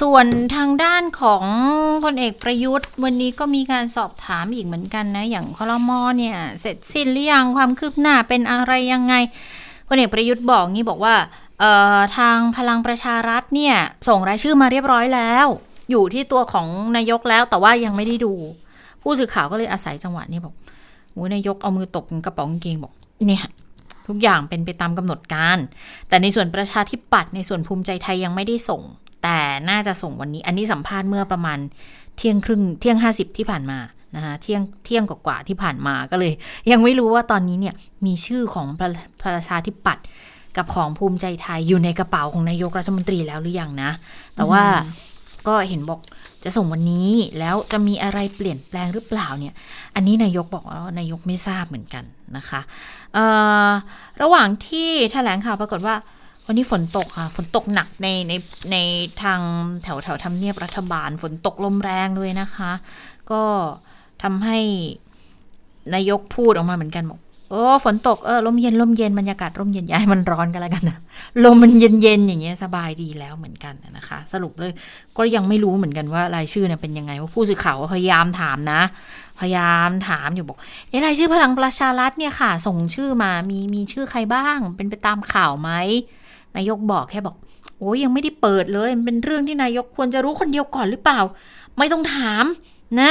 [0.00, 1.44] ส่วนทางด้านของ
[2.04, 9.14] พลเอกประยุทธ์ วันนี้ก็มีการสอบถามอีกเหมือนกันนะ อย่างคอรมอเนี่ย เสร็จสิ้นหรือยังความคืบหน้าเป็นอะไรยังไง
[9.88, 11.14] พลเอกประยุทธ์บอกงี้บอกว่า
[12.18, 13.74] ทางพลังประชารัฐเนี่ย
[14.08, 15.46] ส่งรายชื่อมาเรียบร้อยแล้ว
[15.90, 18.32] อยู่ที่ตัวของนายกแล้วแต่ว่ายังไม่ได้ดู
[19.02, 20.54] ผู้สื่อข่าวก็เลยอาศัยจังหวะนี้บอก
[21.34, 22.92] นายกเอามือตบกระป๋ากางเกงบอก
[23.26, 23.44] เนี่ย
[24.08, 25.58] ทุกอย่างเป็นไปตามกำหนดการ
[26.08, 28.82] แต่ในส่วนประชาธิปัตย์ในส่วนภูมิใจไทยยังไม่ได้ส่ง
[29.22, 29.38] แต่
[29.70, 31.58] น่าจะส่งวันนี้ อันนี้สัมภาษณ์เมื่อประมาณ
[32.16, 33.78] เที่ยงครึ่งเที่ยงห้าสิบที่ผ่านมา
[34.16, 36.32] นะคะเที่ยงเที่ยงกว่าที่ผ่านมาก็เลย
[36.70, 37.74] ยังไม่รู้ว่าตอนนี้เนี่ย
[38.06, 38.66] มีชื่อของ
[39.22, 40.04] ประชาธิปัตย์
[40.56, 43.90] กับของภูมิใจไทยอยู่ในกระเป๋าของนายกรัฐมนตรีแล้วหรือยังนะ
[44.36, 44.62] แต่ว่า
[45.48, 46.00] ก็เห็นบอก
[46.44, 49.54] จะส่งวันนี้แล้วจะมีอะไรเปลี่ยนแปลงหรือเปล่าเนี่ย
[49.94, 52.04] อันนี้นายกบอกว่านายกไม่ทราบเหมือนกัน
[52.36, 52.60] นะคะ
[54.22, 55.94] ระหว่างที่แถลงข่าวปรากฏว่า
[56.46, 58.32] วันนี้ฝนตกค่ะ ฝนตกหนักในใน
[58.72, 58.76] ใน
[59.22, 59.40] ทาง
[59.82, 62.72] แถวแถวทำเนียบรัฐบาล ฝนตกลมแรงด้วยนะคะ
[63.30, 63.42] ก็
[64.22, 64.58] ทำให้
[65.94, 67.20] นายกพูดออกมาเหมือนกันบอก
[67.52, 70.98] โอ้ฝนตกเออลมเย็นลมเย็นบรรยากาศร่มเย็นย้ายมันร้อนกันแล้วกันนะ
[71.44, 74.72] ลมมันเย็นเย็นอย่างเงี้ยสบายดีแล้วเหมือนกันนะคะ สรุปเลย
[75.18, 78.80] ก็ยังไม่รู้เหมือนกันว่ารายชื่อเนี่ยเป็นยังไงว่าผู้สื่อข่าวพยายามถามนะ
[79.40, 85.70] พยายามถามอยู่บอกเอ๊ะรายชื่อพลังประชารัฐเนี่ยค่ะ ส่งชื่อมามีมีชื่อใครบ้าง เป็นไปตามข่าวไหม
[86.56, 87.36] นายกบอกแค่บอก
[87.78, 91.20] โอ้ยยังไม่ได้เปิดเลยเป็นเรื่องที่นายกควรจะรู้คนเดียวก่อนหรือเปล่า
[91.78, 92.44] ไม่ต้องถาม
[93.00, 93.10] นะ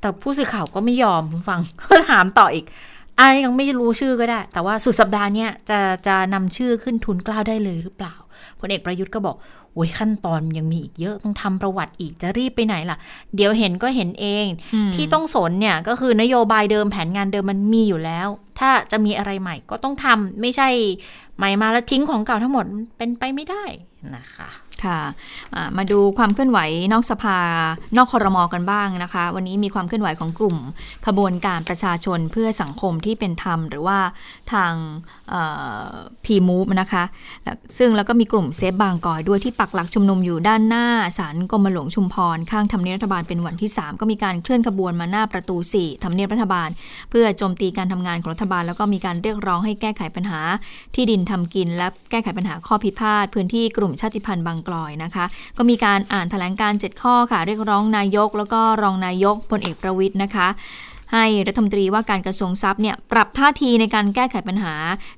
[0.00, 2.64] แต่ผู้สื่อข่าวก็ไม่ยอมฟังก็ถามต่ออีก
[3.20, 8.14] อายยังไม่รู้ชื่อก็ได้ แต่ว่าสุดสัปดาห์นี้จะจะนำชื่อขึ้นทุนกล้าวได้เลยหรือเปล่า
[8.60, 9.36] พลเอกประยุทธ์ก็บอก
[9.74, 12.96] โอ้ยขั้นตอนยังมีอีกเยอะต้องทำประวัติอีกจะรีบไปไหนล่ะ
[13.34, 14.46] เดี๋ยวเห็นก็เห็นเอง
[14.94, 20.68] ที่ต้องสนเนี่ยก็คือนโยบายเดิมแผนงานเดิมมันมีอยู่แล้ว ถ้าจะมีอะไรใหม่ก็ต้องทำไม่ใช่
[21.36, 22.64] ใหม่มาแล้วทิ้งของเก่าทั้งหมด
[22.96, 23.64] เป็นไปไม่ได้
[24.16, 24.48] นะคะ
[24.84, 25.00] ค่ะ
[25.76, 26.58] มาดูความเคลื่อนไหว
[26.92, 27.38] นอกสภา
[27.96, 30.56] นอกคอรมอกันบ้างนะคะ วันนี้มีความเคลื่อนไหวของกลุ่ม
[31.06, 33.98] ขบวนการประชาชนเพื่อสังคมที่เป็นธรรม หรือว่า
[34.52, 34.72] ทาง
[36.24, 37.04] พีมูฟนะคะ
[37.78, 40.86] ซึ่งแล้วก็มีกลุ่มเซฟบางกอยด้วยที่ปักหลักชุมนุมอยู่ด้านหน้า
[41.18, 46.68] ศาลกรมหลวงชุมพร ข้างทำเนียบรัฐบาลเป็นวันที่ 3 ก็มีการเคลื่อนขบวนมาหน้าประตู 4ทำเนียบรัฐบาล
[47.10, 50.40] เพื่อโจมตีการทำงานของรัฐบาล แล้วก็มีการเรียกร้องให้แก้ไขปัญหา
[50.94, 55.24] ที่ดินทำกิน และแก้ไขปัญหาข้อพิพาทพื้นที่กลุ่มชาติพันธุ์บางกลอยนะคะ
[55.56, 60.48] ก็มีการอ่านแถลงการ 7 ข้อค่ะ เรียกร้องนายก แล้วก็รองนายกพลเอกประวิทย์นะคะ
[61.12, 64.74] ให้รัฐมนตรีว่าการกระทรวงทรัพย์เนี่ยปรับท่าทีในการแก้ไขปัญหา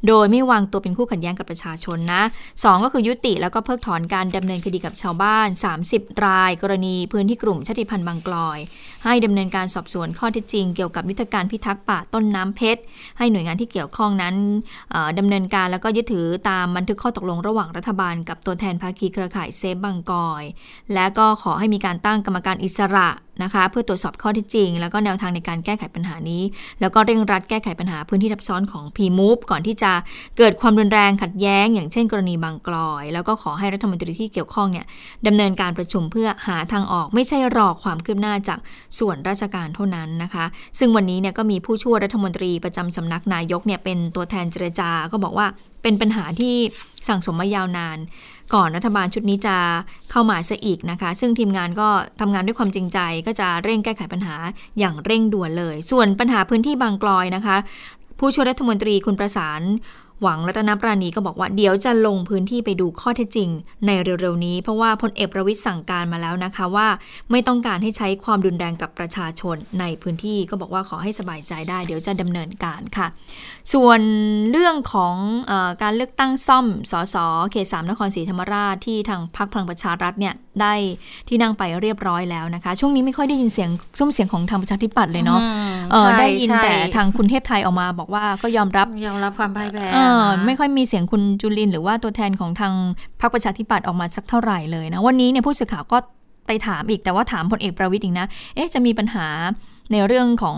[0.08, 2.22] โดยไม่วางตัวเป็นคู่ขัดแย้งกับประชาชนนะ
[2.62, 5.48] สก็คือยุติแล้วก็เพิกถอนการดำเนินคดีกับชาวบ้าน
[5.86, 8.58] 30 ราย กรณีพื้นที่กลุ่มชาติพันธุ์บางกลอย
[9.04, 12.80] ให้ดำเนินการสอบสวนข้อเท็จจริงเกี่ยวกับยุทธการพิทักษ์ป่าต้นน้ำเพชร
[13.18, 14.34] ให้หน่วยงานที่เกี่ยวข้องนั้น
[15.18, 20.44] ดำเนินการแล้วก็ยึดถือตามบันทึกข้อตกลงระหว่างรัฐบาล กับตัวแทนภาคีเครือข่ายเซฟบางกอย
[20.94, 23.08] และก็ขอให้มีการตั้งกรรมการอิสระ
[23.42, 26.42] นะคะเพื่อตรวจสอบข้อที่จริง แล้วก็แนวทางในการแก้ไขปัญหานี้
[26.80, 29.92] แล้วก็เร่งรัดแก้ไขปัญหาพื้นที่ทับซ้อนของ p m o v ก่อนที่จะ
[30.38, 34.86] เกิดความรุนแรงขัดแย้ง อย่างเช่นกรณีบางกลอย แล้วก็ขอให้รัฐมนตรีที่เกี่ยวข้องเนี่ย
[35.26, 38.58] ดำเนินการประชุมเพื่อหาทางออกไม่ใช่รอความคืบหน้าจาก
[38.98, 40.44] ส่วนราชการเท่านั้นนะคะ
[40.78, 45.46] ซึ่งวันนี้เนี่ยก็มีผู้ช่วยรัฐมนตรีประจำสำนักนายกเนี่ยเป็นตัวแทนเจรจาก็บอกว่า
[45.82, 46.54] เป็นปัญหาที่
[47.08, 47.98] สั่งสมมายาวนาน
[48.54, 49.56] ก่อนรัฐบาลชุดนี้จะ
[50.10, 51.88] เข้ามาซะอีกนะคะ ซึ่งทีมงานก็
[52.20, 54.36] ทำงานด้วยความจริงใจ ก็จะเร่งแก้ไขปัญหา
[54.78, 57.56] อย่างเร่งด่วนเลย ส่วนปัญหาพื้นที่บางกลอยนะคะ
[58.18, 59.60] ผู้ช่วยรัฐมนตรีคุณประสาน
[60.22, 63.48] หวังรัตนปราณีก็บอกว่าเดี๋ยวจะลงพื้นที่ไปดูข้อเท็จจริง
[63.86, 66.88] ในเร็วๆนี้ เพราะว่าพลเอกประวิทย์สั่งการมาแล้วนะคะว่า
[67.30, 73.06] ไม่ต้องการให้ใช้ความรุนแรงกับประชาชนในพื้นที่ก็บอกว่าขอให้สบายใจได้ เดี๋ยวจะดำเนินการค่ะ
[73.72, 74.00] ส่วน
[74.50, 75.14] เรื่องของ
[75.50, 75.52] อ
[75.82, 77.16] การเลือกตั้งซ่อมสส
[77.50, 80.74] เขตสามนครศรีธรรมราชที่ทางพรรคพลังประชารัฐเนี่ยได้
[81.28, 85.40] ที่นั่งไปเรียบร้อยแล้วนะคะ ช่วงนี้ไม่ค่อยได้ยินเสียงซุ้มเสียงของทางประชาธิปัตย์เลยเนาะ
[86.20, 89.86] ได้ยินแต่ทางคุณเทพไทยออกมาบอกว่าก็ยอมรับยอมรับความพ่ายแพ้
[90.46, 92.72] ไม่ค่อยมีเสียงคุณจุลินหรือว่าตัวแทนของทาง
[93.20, 95.98] พรรคประชาธิปัตย์ออกมาสักเท่าไหร่เลยนะ วันนี้เนี่ยผู้สื่อข่าวก็
[96.46, 99.26] ไปถามอีกแต่ว่าถามพลเอกประวิตยอีกนะ เอ๊ะจะมีปัญหา
[99.92, 100.56] ในเรื่องของ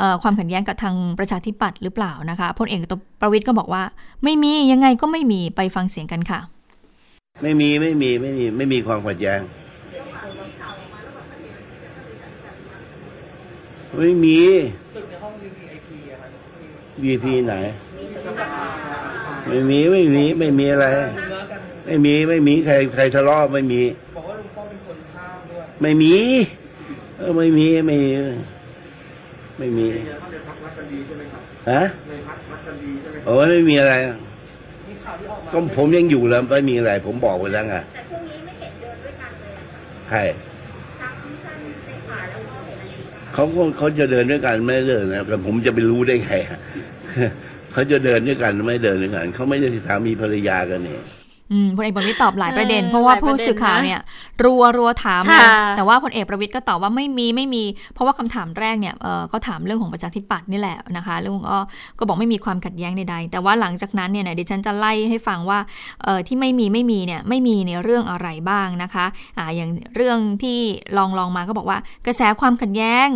[0.00, 2.80] อความขัดแย้งกับทางประชาธิปัตย์หรือเปล่านะคะพลเอก
[3.20, 3.82] ประวิตยก็บอกว่า
[4.24, 6.40] ไม่มียังไงก็ไม่มีไปฟังเสียงกันค่ะ
[7.42, 9.40] ไม่มีไม่มีไม่มีไม่มีความขัดแย้ง
[13.98, 14.38] ไม่มี
[14.94, 15.88] สึกในห้อง VIP
[17.02, 17.54] VIP ไหน
[19.46, 20.86] ไม่มีไม่มีไม่มีอะไร
[21.86, 23.82] ไม่มีไม่มีใครใครทะเลาะไม่มี
[24.16, 26.14] บอกว่าลุงป้อมเป็นคนข้ามด้วยไม่มี
[27.18, 28.12] เออไม่มีไม่มี
[29.58, 29.86] ไม่มี
[31.70, 31.82] ฮะ
[33.24, 33.94] โอ้ไม่มีอะไร
[35.52, 39.54] ก็ผมยังอยู่แล้วไม่มีอะไร ผมบอกไปแล้วไงแต่พรุ่งนี้ไม่เห็นเดินด้วยกันเลย
[40.08, 40.18] ใคร
[43.32, 43.44] เขา
[43.76, 46.32] เขาจะเดินด้วยกันไม่เดินนะแต่ผมจะไปรู้ได้ไง
[47.72, 51.02] เขาจะเดินด้วยกันไม่เดินด้วยกันเขาไม่ได้สามีภรรยากันเนี่ย
[51.76, 54.00] พลเอกประวิตยตอบหลายประเด็น เพราะว่าผู้สื่อข่าวเนี่ย
[54.44, 58.94] รัวรัวถามเลยแต่ว่าพลเอกประวิตยก็ตอบว่าไม่มีไม่มี เพราะว่าคำถามแรกเนี่ย
[59.32, 61.58] ก็ถามเรื่องของประชาธิปัตย์นี่แหละนะคะเรื่องก็
[61.98, 65.58] ก็บอกไม่มีความขัดแย้งใดๆแต่ว่าหลังจากนั้นเนี่ยดิฉันจะไล่ให้ฟังว่า
[66.26, 69.06] ที่ไม่มีไม่มีเนี่ยไม่มีในเรื่องอะไรบ้างนะคะ
[69.38, 70.58] อ่าอย่างเรื่องที่
[70.96, 73.08] ลองลองมาก็บอกว่ากระแสความขัดแย้ง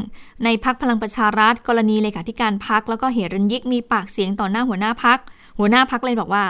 [0.44, 5.18] ในพักพลังประชารัฐ กรณีเลขาธิการพักแล้วก็เหตุรันยิกมีปากเสียงต่อหน้าหัวหน้าพัก
[5.58, 6.44] หัวหน้าพักเลยบอกว่า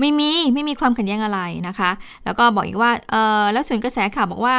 [0.00, 1.90] ไม่มีไม่มีความขัดแย้งอะไรนะคะ
[2.24, 4.56] แล้วก็บอกอีกว่าเออแล้วส่วนกระแสข่าวบอกว่า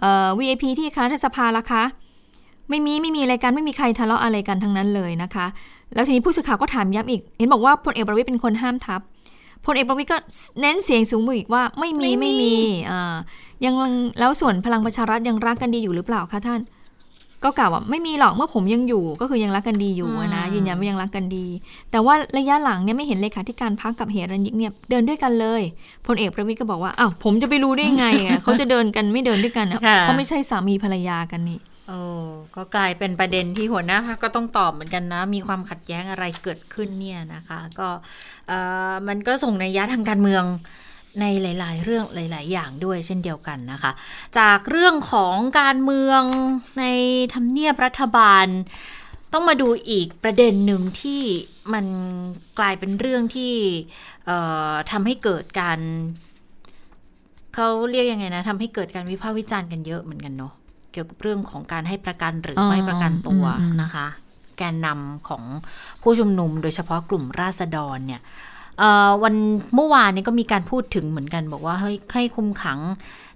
[0.00, 1.82] เออ VIP ที่คณะรัฐสภาล่ะคะ
[2.68, 5.46] ไม่มีไม่มีอะไรกันไม่มีใครทะเลาะอะไรกันทั้งนั้นเลยนะคะ
[5.94, 9.00] แล้วทีนี้ผู้สื่อข่าวก็ถามย้ำอีก เห็นบอกว่าพลเอกประวิตยเป็นคนห้ามทับ
[9.66, 10.16] พลเอกประวิตยก็
[10.60, 12.54] เน้นเสียงสูงอีกว่าไม่มีไม่มี
[12.90, 13.14] อ่า
[13.64, 13.74] ยัง
[14.18, 16.60] แล้วส่วนพลังประชารัฐยังรักกันดีอยู่หรือเปล่าคะท่าน
[17.44, 21.46] ก็กล่าวว่าไม่มีหรอกเมื่อผมยังอยู่ ก็คือยังรักกันดีอยู่นะยืนยันว่ายังรักกันดี
[21.90, 25.62] แต่ว่าระยะหลังเนี่ยไม่เห็นเลขาธิการพักกับเฮรันยิกเนี่ยเดินด้วยกันเลย
[26.06, 29.66] พลเอกประวิตยก็บอกว่าอ้าวผมจะไปรู้ได้ไงอะเขาจะเดินกันไม่เดินด้วยกัน
[30.02, 32.00] เขาไม่ใช่สามีภรรยากันนี่โอ้
[32.56, 37.88] ก็กลายเป็นประเด็นที่หัวหน้าพักก็ต้องตอบเหมือนกันนะ มีความขัดแย้งอะไรเกิดขึ้นเนี่ยนะคะ ก็
[39.08, 40.44] มันก็ส่งในยะทางการเมือง
[41.20, 43.92] ในหลาย ๆ เรื่องหลาย ๆ อย่างด้วยเช่นเดียวกันนะคะ
[44.38, 46.22] จากเรื่องของการเมือง
[46.78, 46.84] ใน
[47.34, 48.46] ทำเนียบรัฐบาล
[49.32, 51.22] ต้องมาดูอีกประเด็นหนึ่งที่
[51.72, 51.84] มัน
[52.58, 53.54] กลายเป็นเรื่องที่
[54.90, 55.78] ทำให้เกิดการ
[57.54, 60.52] เขาเรียกยังไงนะทำให้เกิดการวิพากษ์วิจารณ์กันเยอะเหมือนกันเนาะ
[60.92, 63.44] เกี่ยวกับเรื่องของการให้ประกันหรือไม่ประกันตัว
[63.82, 64.06] นะคะ
[64.58, 65.42] แกนนำของ
[66.02, 68.20] ผู้ชุมนุมโดยเฉพาะกลุ่มราษฎรเนี่ย
[69.22, 69.34] วัน
[69.74, 72.78] เมื่อวานนี้ก็มีการพูดถึงเหมือนกันบอกว่าเฮ้ยให้คุมขัง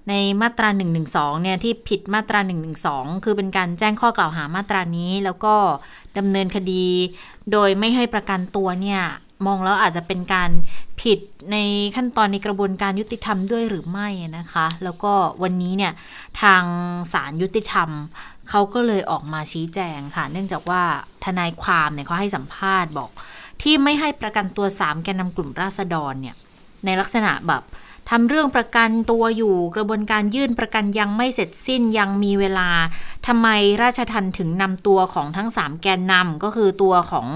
[0.08, 0.84] ในมาตรา1นึ
[1.42, 2.70] เนี่ยที่ผิดมาตรา1นึ
[3.24, 5.54] คือเป็นการแจ้งข้อกล่าวหามาตรานี้ แล้วก็
[6.18, 6.84] ดำเนินคดี
[7.52, 9.02] โดยไม่ให้ประกันตัวเนี่ย
[9.46, 10.50] มองแล้วอาจจะเป็นการ
[11.02, 11.18] ผิด
[11.52, 11.56] ใน
[11.96, 15.92] ขั้นตอนในกระบวนการยุติธรรมด้วยหรือไม่นะคะ แล้วก็วันนี้เนี่ย
[16.42, 16.62] ทาง
[17.12, 17.88] ศาลยุติธรรม
[18.50, 20.82] เขาก็เลยออกมาชี้แจงค่ะ เนื่องจากว่า
[21.24, 23.10] ทนายความเนี่ยเขาให้สัมภาษณ์บอก
[23.62, 26.36] ที่ไม่ให้ประกันตัวสามแกนนำกลุ่มราษฎรเนี่ย
[26.84, 27.64] ในลักษณะแบบ
[28.10, 32.68] ทำเรื่องประกันตัวอยู่กระบวนการยื่นประกันยังไม่เสร็จสิ้นยังมีเวลา
[33.26, 33.48] ทำไม
[33.82, 37.26] ราชทันถึงนำตัวของทั้ง 3 แกนนำก็คือตัวของ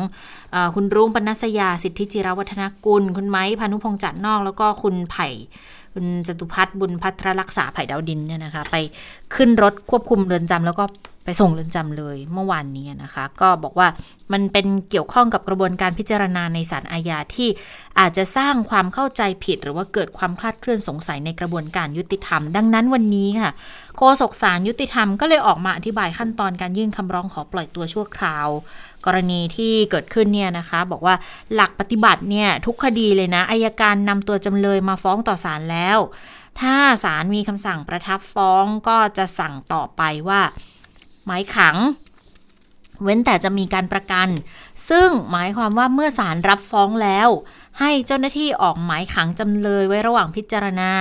[0.54, 5.28] อคุณรุ่งปนัสยาสิทธิจิรวัฒนกุล คุณไม้พานุพงษ์จัดนอก แล้วก็คุณไผ่
[5.94, 8.76] คุณจตุพัฒน์บุญพัทรรักษาไผ่ดาวดินเนี่ยนะคะไป
[9.34, 10.84] ขึ้นรถควบคุมเรือนจำแล้วก็
[11.24, 13.88] ไปส่งเรือนจำเลยเมื่อวานนี้นะคะ ก็บอกว่า
[14.32, 17.48] มันเป็นเกี่ยวข้องกับกระบวนการพิจารณาในศาลอาญาที่
[17.98, 23.50] อาจจะสร้างความเข้าใจผิด หรือว่าเกิดความคลาดเคลื่อนสงสัยในกระบวนการยุติธรรม ดังนั้นวันนี้ค่ะ
[23.96, 28.48] โฆษกศาลยุติธรรมก็เลยออกมาอธิบายขั้นตอนการยื่นคำร้องขอปล่อยตัวชั่วคราว
[29.06, 31.14] กรณีที่เกิดขึ้นเนี่ยนะคะ บอกว่า
[31.54, 35.98] หลักปฏิบัติเนี่ยทุกคดีเลยนะอายการนำตัวจำเลยมาฟ้องต่อศาลแล้ว
[36.60, 40.40] ถ้าศาลมีคำสั่งประทับฟ้องก็จะสั่งต่อไปว่า
[41.32, 41.76] หมายขัง
[43.02, 44.28] เว้นแต่จะมีการประกัน
[44.88, 47.28] ซึ่งหมายความว่าเมื่อศาลรับฟ้องแล้ว
[47.80, 50.92] ให้เจ้าหน้าที่ออกหมายขังจำเลยไว้ระหว่างพิจารณา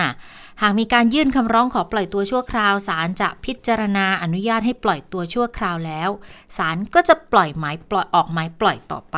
[0.61, 6.09] หากมีการยื่นคำร้องขอปล่อยตัวชั่วคราวศาลจะพิจารณาอนุญาตให้ปล่อยตัวชั่วคราวแล้ว
[6.57, 9.17] ศาลก็จะปล่อยหมายปล่อยออกหมายปล่อยต่อไป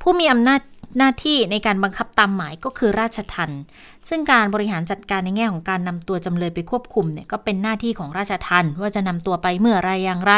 [0.00, 0.60] ผู้มีอำนาจ
[0.98, 3.50] หน้าที่ในการบังคับตามหมายก็คือราชทัน
[4.08, 10.34] ซึ่งการบริหารจัดการในแง่ของการนำตัวจำเลยไปควบคุมเนี่ยก็เป็นหน้าที่ของราชทันว่าจะนำตัวไปเมื่อไรอย่างไร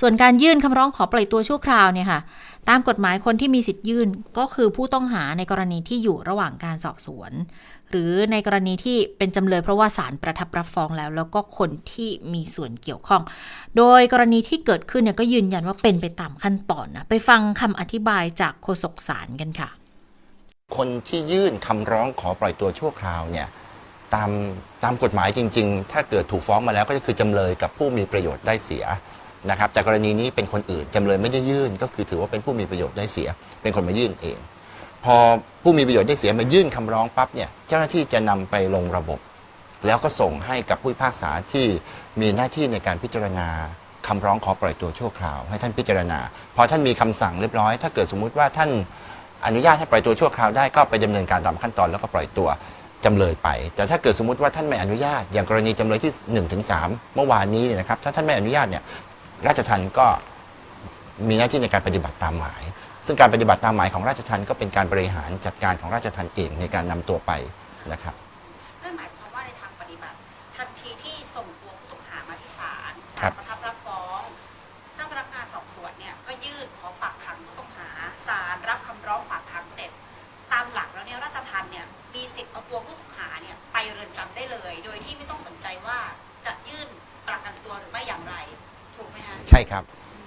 [0.00, 2.20] ส่วนการยื่นคำร้องขอปล่อยตัวชั่วคราวเนี่ยค่ะ
[2.68, 7.32] ตามกฎหมายคนที่มีสิทธิ์ยื่นก็คือผู้ต้องหาในกรณีที่อยู่ระหว่างการสอบสวน
[7.90, 13.22] หรือในกรณีที่เป็นจำเลยเพราะว่าศาลประทับรับฟ้องแล้ว แล้วก็คนที่มีส่วนเกี่ยวข้อง
[13.76, 19.70] โดยกรณีที่เกิดขึ้นเนี่ยก็ยืนยันว่าเป็นไปตามขั้นตอนนะไปฟังคำอธิบายจากโฆษกศาลกันค่ะ
[20.76, 23.48] คนที่ยื่นคำร้องขอปล่อยตัวชั่วคราวเนี่ย
[24.14, 24.30] ตาม
[24.84, 28.84] ตามกฎหมายจริง ๆ ถ้าเกิดถูกฟ้องมาแล้วก็คือจำเลยกับผู้มีประโยชน์ได้เสีย
[29.50, 33.28] นะครับแต่กรณีนี้เป็นคนอื่นจำเลยไม่ได้ยื่น ก็คือถือว่าเป็นผู้มีประโยชน์ได้เสีย
[33.62, 34.38] เป็นคนมายื่นเอง
[35.04, 35.16] พอ
[35.62, 39.20] ผู้มีประโยชน์ได้เสียมายื่นคำร้องปั๊บเนี่ยเจ้าหน้าที่จะนำไปลงระบบ
[39.86, 41.66] แล้วก็ส่งให้กับผู้พิพากษาที่
[42.20, 43.48] มีหน้าที่ในการพิจารณา
[44.06, 46.18] คำร้องขอปล่อยตัวชั่วคราว ให้ท่านพิจารณา
[46.56, 48.70] พอท่านมีคำสั่งเรียบร้อย ถ้าเกิดสมมุติว่าท่าน
[49.46, 52.48] อนุญาตให้ปล่อยตัวชั่วคราวได้ก็ไปดำเนินการตามขั้นตอนแล้วก็ปล่อยตัว
[53.04, 56.72] จำเลยไป แต่ถ้าเกิดสมมติว่าท่านไม่อนุญาต อย่างกรณีจำเลยที่1นถึงส
[57.14, 58.82] เมื่อวานนี้นะครับ ถ้าท่านไม่อนุญาตเนี่ย
[59.46, 60.06] ราชทันก็
[61.28, 62.62] มีหน้าที่ในการปฏิบัติตามหมาย
[63.06, 67.32] ซึ่งการปฏิบัติตามหมายของราชทันก็เป็นการบริหารจัดการของราชทันเองในการนำตัวไป
[67.92, 68.14] นะครับ
[68.82, 70.16] นั่นหมายความว่าในทางปฏิบัติ
[70.56, 73.45] ทันทีที่ส่งตัวผู้ต้องหามาที่ศาลศาล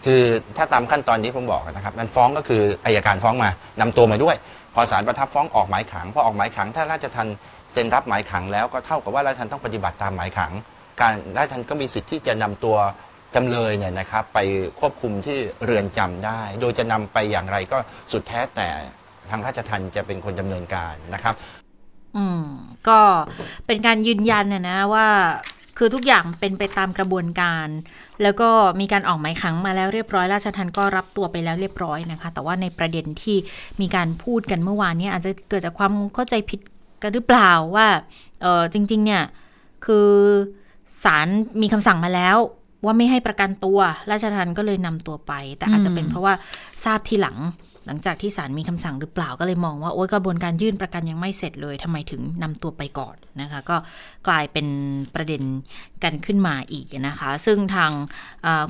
[0.06, 0.22] คือ
[0.58, 3.50] ถ้าตามขั้นตอนนี้ผมบอกนะครับมันฟ้องก็คืออายการฟ้องมา
[3.82, 4.36] นำตัวมาด้วย
[4.74, 7.28] พอศาลประทับฟ้องออกหมายขังพอออกหมายขัง ถ้าราชทัน
[7.74, 10.52] เซ็นรับหมายขังแล้วก็เท่ากับว่าราชทันต้องปฏิบัติตามหมายขัง
[11.02, 12.78] การราชทันก็มีสิทธิ์ที่จะนำตัว
[13.36, 14.40] จำเลยเนี่ยนะครับไป
[14.80, 17.78] ควบคุมที่เรือนจำได้ โดยจะนำไปอย่างไรก็
[18.12, 18.68] สุดแท้แต่
[19.30, 21.36] ทางราชทันจะเป็นคนดำเนินการนะครับ
[22.18, 22.44] อืม
[22.90, 23.00] ก็
[23.68, 25.08] เป็นการยืนยันนะนะว่า
[25.80, 27.68] คือทุกอย่างเป็นไปตามกระบวนการ
[28.24, 28.50] แล้วก็
[28.80, 33.38] มีการออกหมายขังมาแล้วเรียบร้อย ราชทันก็รับตัวไปแล้วเรียบร้อยนะคะ แต่ว่าในประเด็นที่
[33.82, 36.60] มีการพูดกันเมื่อวานนี้อาจจะเกิดจากความเข้าใจผิด
[37.02, 37.88] กันหรือเปล่าว่า
[38.42, 39.24] เออจริง ๆ เนี่ย
[39.86, 40.10] คือ
[41.04, 41.28] ศาล
[41.62, 42.38] มีคำสั่งมาแล้ว
[42.86, 43.80] ว่าไม่ให้ประกันตัว
[44.12, 46.34] ราชทันก็เลยนำตัวไป แต่อาจจะเป็นเพราะว่า
[46.84, 47.38] ทราบทีหลัง
[47.90, 53.78] หลังจากที่ศาลมีคำสั่งหรือเปล่าก็เลยมองว่าโอ้ยกระบวนการยื่นประกันยังไม่เสร็จเลยทำไมถึงนำตัวไปก่อนนะคะ ก็
[54.28, 54.68] กลายเป็น
[55.16, 55.42] ประเด็น
[56.04, 57.92] กันขึ้นมาอีกนะคะ ซึ่งทาง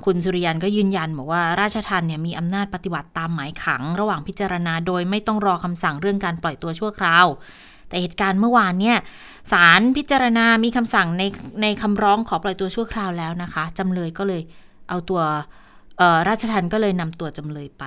[0.06, 7.26] คุณสุริยันก็ยืนยันบอกว่าราชทันเนี่ยมีอำนาจปฏิบัติตามหมายขัง ระหว่างพิจารณาโดยไม่ต้องรอคำสั่งเรื่องการปล่อยตัวชั่วคราว
[7.90, 8.98] แต่เหตุการณ์เมื่อวานเนี่ย
[9.52, 11.24] ศาลพิจารณามีคำสั่งใน
[11.62, 14.42] ในคำร้องขอปล่อยตัวชั่วคราวแล้วนะคะจำเลยก็เลย
[14.90, 15.22] เอาตัว
[16.28, 17.84] ราชทันก็เลยนำตัวจำเลยไป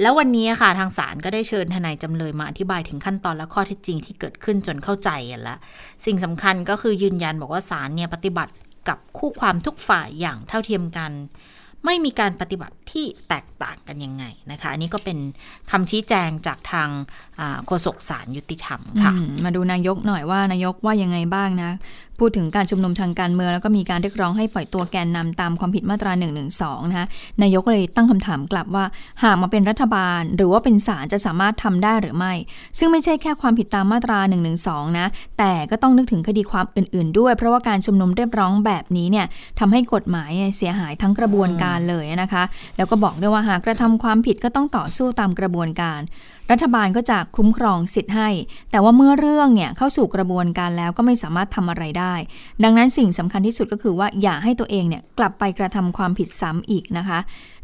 [0.00, 5.56] แล้ววันนี้ค่ะทางศาลก็ได้เชิญทนายจำเลยมาอธิบายถึงขั้นตอนและข้อเท็จจริงที่เกิดขึ้นจนเข้าใจกันละ
[6.04, 8.52] สิ่งสำคัญก็คือยืนยันบอกว่าศาลเนี่ยปฏิบัติ
[8.88, 11.12] กับคู่ความทุกฝ่ายอย่างเท่าเทียมกัน
[11.86, 15.18] ไม่มีการปฏิบัติที่แตกต่างกันยังไงนะคะอันนี้ก็เป็น
[15.70, 16.88] คำชี้แจงจากทาง
[17.66, 19.12] โฆษกศาลยุติธรรมค่ะ
[19.44, 21.70] มาดูนายกหน่อยว่านายกว่ายังไงบ้างนะ
[22.18, 26.26] พูดถึงการชุมนุมทางการเมืองแล้วก็มีการเรียกร้องให้ปล่อยตัวแกนนำตามความผิดมาตรา1นึ
[26.88, 27.06] นะคะ
[27.42, 28.84] นายกเลยตั้งคำถามกลับว่า
[29.22, 32.32] หากมาเป็นรัฐบาล หรือว่าเป็นศาลจะสามารถทำได้หรือไม่
[32.78, 34.38] ซึ่งไม่ใช่แค่ความผิดตามมาตรา1นึ
[34.98, 35.06] นะ
[35.38, 39.26] แต่ก็ต้องนึกถึงคดีความอื่น ๆ ด้วย เพราะว่าการชุมนุมเรียกร้องแบบนี้เนี่ย
[39.58, 42.42] ทำให้กฎหมายเสียหายทั้งกระบวนการเลยนะคะ
[42.76, 46.00] แล้วก็บอกด้วยว่าหากกระทำความผิดก็ต้องต่อสู้ตามกระบวนการ
[46.52, 48.28] รัฐบาลก็จะคุ้มครองสิทธิ์ให้
[48.70, 52.14] แต่ว่าเมื่อเรื่องเนี่ยเข้าสู่กระบวนการแล้วก็ไม่สามารถทำอะไรได้
[52.64, 57.18] ดังนั้นสิ่งสำคัญที่สุดก็คือว่าอย่าให้ตัวเองเนี่ยกลับไปกระทำความผิดซ้ำอีกนะคะ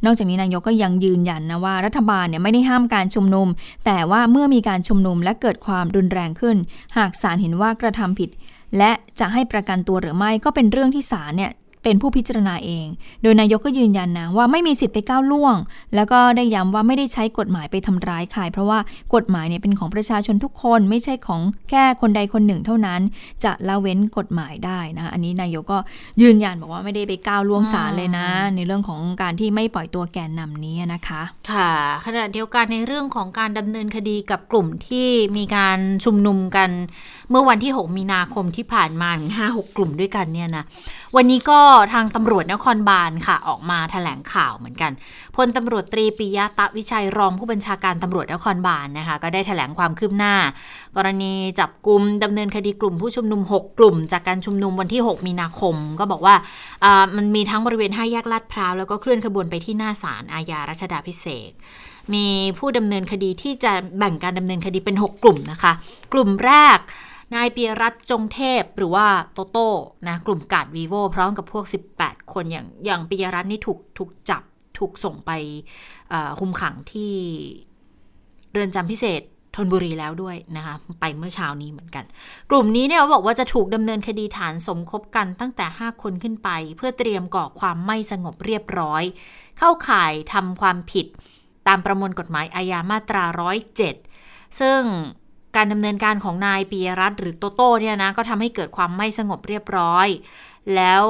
[0.05, 3.49] นอกจากนี้นายกก็ยังยืนยันนะว่ารัฐบาลเนี่ยไม่ได้ห้ามการชุมนุม
[3.87, 6.57] แต่ว่าเมื่อมีการชุมนุมและเกิดความรุนแรงขึ้น
[6.97, 8.31] หากศาลเห็นว่ากระทำผิด
[8.79, 11.53] และจะให้ประกันตัวหรือไม่ก็เป็นเรื่องที่ศาลเนี่ย
[11.83, 12.87] เป็นผู้พิจารณาเอง
[13.23, 15.57] โดยนายกก็ยืนยันนะว่าไม่มีสิทธิ์ไปก้าวล่วง
[15.95, 18.79] แล้วก็ได้ย้ำว่าไม่ได้ใช้กฎหมายไปทำร้ายใครเพราะว่า
[19.15, 23.01] กฎหมายเนี่ยเป็นของประชาชนทุกคนไม่ใช่ของแค่คนใดคนหนึ่งเท่านั้น
[23.45, 25.79] จะละเว้นกฎหมายได้นะคะอันนี้นายกก็
[26.23, 28.27] ยืนยันบอกว่าไม่ได้ไปก้าวล่วงศาลเลยนะ
[28.57, 31.73] ในเรื่องของการที่ไม่ปล่อยตัวแกนนำนี้นะคะ ค่ะ
[32.07, 36.71] ขณะเดียวกันในเรื่องของการดำเนินคดีกับกลุ่มที่มีการชุมนุมกัน
[37.31, 40.65] เมื่อวันที่ 6 มีนาคมที่ผ่านมาห้าหกกลุ่มด้วยกันเนี่ยนะ
[41.17, 41.61] วันนี้ก็
[41.95, 44.93] ทางตำรวจนครบาลค่ะ ออกมาถแถลงข่าวเหมือนกัน
[45.37, 50.35] พลตำรวจตรีปิยะตะวิชัยรองผู้บัญชาการตำรวจนครบาลนะคะ ก็ได้ถแถลงความคืบหน้า
[50.97, 56.35] กรณีจับกลุ่มดำเนินคดีกลุ่มผู้ชุมนุม 6 กลุ่ม จากการชุมนุมวันที่ 6 มีนาคม ก็บอกว่า
[57.17, 61.53] มันมีทั้งบริเวณห้าแยกลาดพร้าวแล้วก็เคลื่อนขบวนไปที่หน้าศาลอาญารัชดาพิเศษ
[62.15, 62.27] มี
[62.59, 65.73] ผู้ดำเนินคดีที่จะแบ่งการดำเนินคดีเป็น 6 กลุ่มนะคะ
[66.13, 66.79] กลุ่มแรก
[67.35, 69.69] นายเปียรัตจงเทพหรือว่าโตโต้
[70.09, 71.65] นะกลุ่มกาดวีโวพร้อมกับพวก
[71.97, 74.43] 18 คนอย่างอย่างปียรัตนี่ถูกถูกจับ
[74.79, 75.31] ถูกส่งไป
[76.41, 77.15] คุมขังที่
[78.53, 79.23] เรือนจำพิเศษ
[79.57, 82.05] ธนบุรีแล้วด้วยนะคะ ไปเมื่อเช้านี้เหมือนกัน
[82.51, 89.03] กลุ่มนี้เนี่ยบอกว่าจะถูกดำเนินคดีฐานสมคบกันตั้งแต่ 5 คนขึ้นไป เพื่อเตรียมก่อความไม่สงบเรียบร้อย
[89.59, 91.07] เข้าข่ายทำความผิด
[91.69, 93.25] ตามประมวลกฎหมายอาญามาตรา
[93.93, 94.81] 107 ซึ่ง
[95.57, 100.09] การดำเนินการของนายปียรัตหรือโตโต้เนี่ยนะก็ทำให้เกิดความไม่สงบเรียบร้อย
[100.75, 101.05] แล้ว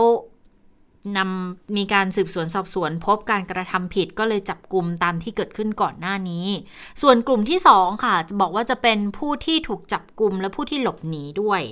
[1.16, 6.46] นำมีการสืบสวนสอบสวนพบการกระทำผิดก็เลยจับกลุ่มตามที่เกิดขึ้นก่อนหน้านี้
[7.02, 11.62] ส่วนกลุ่มที่ 2 ค่ะ จะบอกว่าจะเป็นผู้ที่ถูกจับกลุ่มและผู้ที่หลบหนีด้วย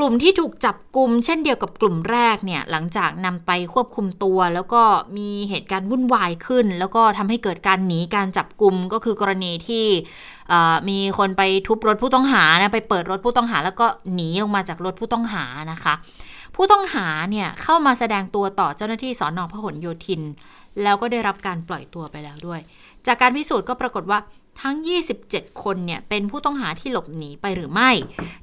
[0.00, 4.82] ลุ่มที่ถูกจับกลุ่มเช่นเดียวกับกลุ่มแรกเนี่ยหลังจากนำไปควบคุมตัว แล้วก็
[5.16, 9.84] มีเหตุการณ์วุ่นวายขึ้น แล้วก็ทำให้เกิดการหนีการจับกลุ่มก็คือกรณีที่
[10.88, 15.94] มีคนไปทุบรถผู้ต้องหานะไปเปิดรถผู้ต้องหา แล้วก็หนีออกมาจากรถผู้ต้องหานะคะ
[16.56, 20.22] ผู้ต้องหาเนี่ยเข้ามาแสดงตัวต่อเจ้าหน้าที่สอนอพหลโยธิน
[20.82, 22.60] แล้วก็ได้รับการปล่อยตัวไปแล้วด้วย
[23.06, 24.18] จากการพิสูจน์ก็ปรากฏว่า
[24.62, 24.76] ทั้ง
[25.20, 27.90] 27 คนเนี่ยเป็นผู้ต้องหาที่หลบหนีไปหรือไม่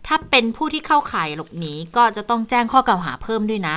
[0.07, 3.75] ถ้าเป็นผู้ที่เข้าข่ายหลบหนีก็จะต้องแจ้งข้อกล่าวหาเพิ่มด้วยนะ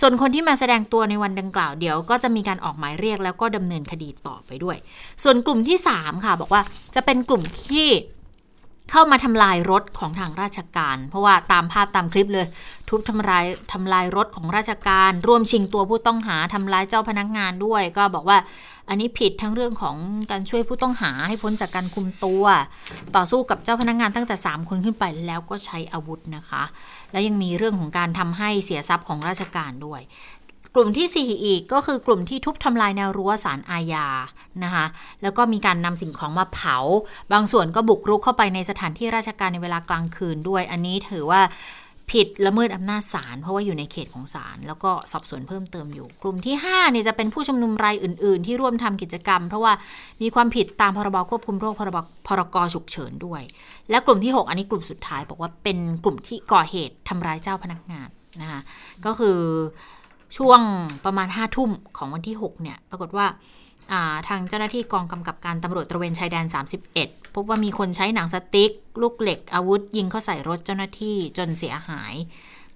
[0.00, 4.76] ส่วนคนที่มาแสดงตัวในวันดังกล่าวเดี๋ยว ก็จะมีการออกหมายเรียกแล้วก็ดำเนินคดีต่อไปด้วย
[5.22, 6.62] ส่วนกลุ่มที่ 3 ค่ะ บอกว่า
[6.94, 7.88] จะเป็นกลุ่มที่
[8.90, 12.46] เข้ามาทำลายรถของทางราชการ เพราะว่าตามภาพตามคลิปเลย
[12.88, 18.38] ทุบทำลายทำลายรถของราชการ ร่วมชิงตัวผู้ต้องหาทำลายเจ้าพนักงานด้วย ก็บอกว่า
[18.90, 19.96] อันนี้ผิดทั้งเรื่องของ
[20.30, 22.44] การช่วยผู้ต้องหาให้พ้นจากการคุมตัว
[23.16, 26.62] ต่อสู้กับเจ้าพนักงานตั้งแต่ 3 คนขึ้นไปแล้วก็ใช้อาวุธนะคะ
[27.12, 30.00] แล้วยังมีเรื่องของการทำให้เสียทรัพย์ของราชการด้วย
[30.74, 34.06] กลุ่มที่ 4 อีกก็คือกลุ่มที่ทุบทำลายแนวรั้วสารอาญา
[34.64, 34.86] นะคะ
[35.22, 36.76] แล้วก็มีการนำสิ่งของมาเผา
[37.32, 41.40] บางส่วนก็บุกรุกเข้าไปในสถานที่ราชการในเวลากลางคืนด้วย อันนี้ถือว่า
[42.12, 49.72] ผิดละเมิดอำนาจศาลเพราะว่าอยู่ในเขตของศาลแล้วก็สอบสวนเพิ่มเติมอยู่ กลุ่มที่5เนี่ยจะเป็นผู้ชุมนุมรายอื่น ๆ ที่ร่วมทำกิจกรรม เพราะว่า
[50.22, 53.42] มีความผิดตามพรบควบคุมโรคพรบพรกฉุกเฉินด้วย
[53.90, 58.08] และกลุ่มที่ 6 อันนี้กลุ่มสุดท้ายบอกว่าเป็นกลุ่มที่ก่อเหตุทำร้ายเจ้าพนักงาน
[58.40, 58.60] นะคะ
[59.04, 59.38] ก็คือ
[60.36, 60.60] ช่วง
[61.04, 63.26] ประมาณ5ทุ่มของวันที่6เนี่ยปรากฏว่า
[64.28, 66.46] ทางเจ้าหน้าที่กองกำกับการตำรวจตระเวนชายแดน
[66.90, 68.70] 31 พบว่ามีคนใช้หนังสติ๊ก
[69.02, 72.14] ลูกเหล็กอาวุธ ยิงเข้าใส่รถเจ้าหน้าที่จนเสียหาย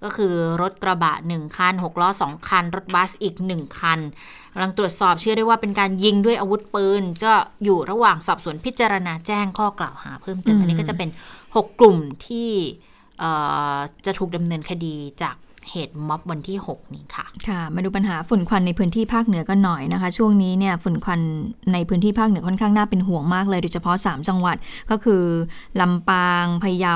[0.02, 4.00] ก็คือรถกระบะ 1 คัน 6 ล้อ 2 คัน รถบัสอีก 1 คัน
[4.52, 7.32] กำลังตรวจสอบเชื่อได้ว่าเป็นการยิงด้วยอาวุธปืนก็
[7.64, 11.08] อยู่ระหว่างสอบสวนพิจารณาแจ้งข้อกล่าวหาเพิ่มเติมอันนี้ก็จะเป็น
[11.42, 12.50] 6 กลุ่มที่
[14.06, 15.36] จะถูกดำเนินคดีจาก
[15.70, 21.20] เหตุม็อบวันที่ 6 นี้ค่ะ ค่ะ มาดูปัญหาฝุ่นควันในพื้นที่ภาคเหนือกันหน่อยนะคะ ช่วงนี้เนี่ยฝุ่นควัน
[21.72, 24.56] ในพื้นที่ภาคเหนือค่อนข้างน่าเป็นห่วงมากเลย โดยเฉพาะ 3 จังหวัด
[24.90, 25.22] ก็คือ
[25.80, 26.94] ลำปางพะเยา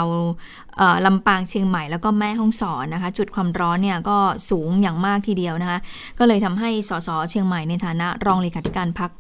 [1.07, 4.17] ลำปางเชียงใหม่แล้วก็แม่ฮ่องสอนนะคะ จุดความร้อนเนี่ยก็
[4.51, 5.79] สูงอย่างมากทีเดียวนะคะ
[6.19, 9.11] ก็เลยทำให้สสเชียงใหม่ในฐานะรองเลขาธิการพัก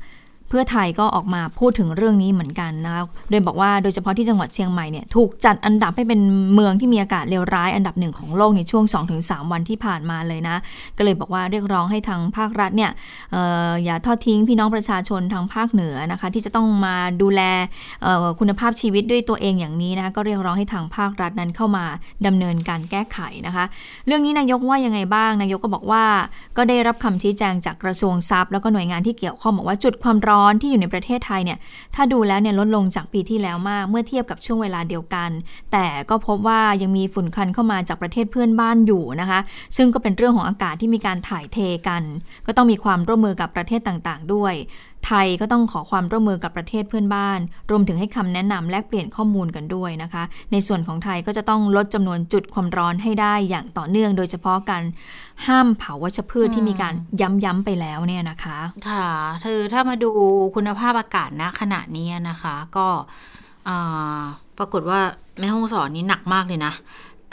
[0.48, 6.20] เพื่อไทยก็ออกมาพูดถึงเรื่องนี้เหมือนกันนะคะโดยบอกว่าโดยเฉพาะที่จังหวัดเชียงใหม่เนี่ยถูกจัดอันดับให้เป็น
[6.54, 8.84] เมืองที่มีอากาศเลวร้ายอันดับหนึ่งของโลกในช่วง
[9.18, 10.56] 2-3 วันที่ผ่านมาเลยนะ
[10.96, 12.90] ก็เลยบอกว่าเรียกร้องให้ทางภาครัฐเนี่ย
[13.34, 13.36] อ
[13.70, 17.42] ออย่าทอดทิ้งพี่น้องประชาชนทางภาคเหนือนะคะที่จะต้องมาดูแล
[18.40, 21.84] คุณภาพชีวิตด้วยตัวเองอย่างนี้นะคะก็เรียกร้องให้ทางภาครัฐนั้นเข้ามา
[22.26, 23.64] ดำเนินการแก้ไขนะคะ
[24.06, 26.04] เรื่องนี้นายกว่ายังไงบ้างนายกก็บอกว่า
[26.56, 31.58] ก็ได้รับคำชี้แจงจากกระทรวงทรัพย์ แล้วก็หน่วยงานที่เกี่ยวข้องบอกว่าจุดความร้อนที่อยู่ในประเทศศไทยเนี่ย
[31.94, 35.30] ถ้าดูแล้วเนี่ยลดลงจากปีที่แล้วมาก เมื่อเทียบกับช่วงเวลาเดียวกัน
[35.72, 39.40] แต่ก็พบว่ายังมีฝุ่นควันเข้ามาจากประเทศเพื่อนบ้านอยู่นะคะ
[39.76, 41.58] ซึ่งก็เป็นเรื่องของอากาศที่มีการถ่ายเท
[41.88, 42.02] กัน
[42.46, 44.54] ก็ต้องมีความร่วมมือกับประเทศต่างๆ ด้วย
[45.06, 47.38] ไทยก็ต้องขอความร่วมมือกับประเทศเพื่อนบ้าน
[47.70, 50.22] รวมถึงให้คำแนะนำแลกเปลี่ยนข้อมูลกันด้วยนะคะ
[50.52, 54.82] ในส่วนของไทยก็จะต้องลดจำนวนจุดความร้อนให้ได้อย่างต่อเนื่อง โดยเฉพาะการ
[55.46, 56.94] ห้ามเผาวัชพืชที่มีการ
[57.44, 59.08] ย้ำๆไปแล้วเนี่ยนะคะ ค่ะ
[59.44, 60.10] คือถ้ามาดู
[60.56, 62.86] คุณภาพอากาศณขณะนี้นะคะ ก็
[64.58, 65.00] ปรากฏว่า
[65.38, 66.74] แม่ห้องสอนนี้หนักมากเลยนะ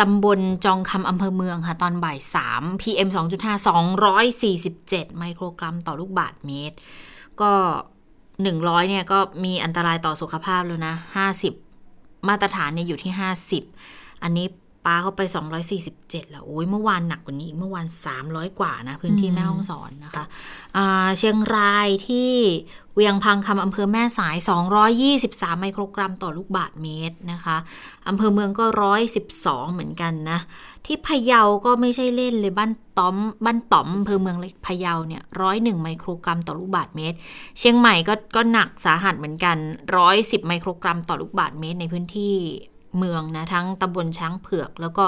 [0.01, 2.17] ตำบลจองคำอำเภอเมืองค่ะ ตอนบ่าย
[2.51, 3.65] 3 PM 2.5
[4.35, 6.75] 247 ไมโครกรัมต่อลูกบาทเมตร
[7.41, 7.53] ก็
[8.43, 11.53] หนึ่งร้อยเนี่ยก็มีอันตรายต่อสุขภาพแล้วนะห้าสิบ
[12.29, 13.63] มาตรฐานเนี่ยอยู่ที่ห้าสิบ
[14.23, 14.47] อันนี้
[14.85, 15.21] ปาเข้าไป
[15.75, 17.87] 247 แล้วโอ้ยเมื่อวานหนักกว่านี้เมื่อวาน
[18.21, 22.31] 300 กว่านะ พื้นที่แม่ห้องสอนนะคะะเชียงรายที่
[22.93, 24.35] เวียงพังคำอำเภอแม่สาย
[24.97, 27.57] 223 ไมโครกรัมต่อลูกบาทเมตรนะคะ
[28.07, 28.65] อำเภอเมืองก็
[29.19, 30.39] 112 เหมือนกันนะ
[30.85, 33.15] ที่พะเยาก็ไม่ใช่เล่นเลยบ้านต้อม
[33.45, 37.17] บ้านต่อมอำเภอเมืองเล็กพะเยาเนี่ยร้อยหนึ่งไมโครกรัมต่อลูกบาทเมตร
[37.59, 39.57] เชียงใหม่ก็ก็หนักสาหัสเหมือนกัน
[40.03, 42.35] 110 ไมโครกรัมต่อลูกบาทเมตรในพื้นที่
[42.97, 45.05] เมืองนะ ทั้งตำบลช้างเผือก แล้วก็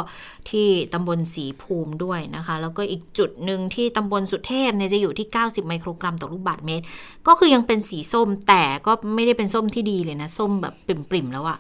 [0.50, 6.86] ที่ตำบลสีภูมิด้วยนะคะ แล้วก็อีกจุดหนึ่งที่ตำบลสุเทพเนี่ยจะอยู่ที่ 90 ไมโครกรัมต่อลูกบาทเมตร
[7.28, 11.60] ก็คือยังเป็นสีส้มแต่ก็ไม่ได้เป็นส้มที่ดีเลยนะ ส้มแบบปริ่มๆแล้วอะ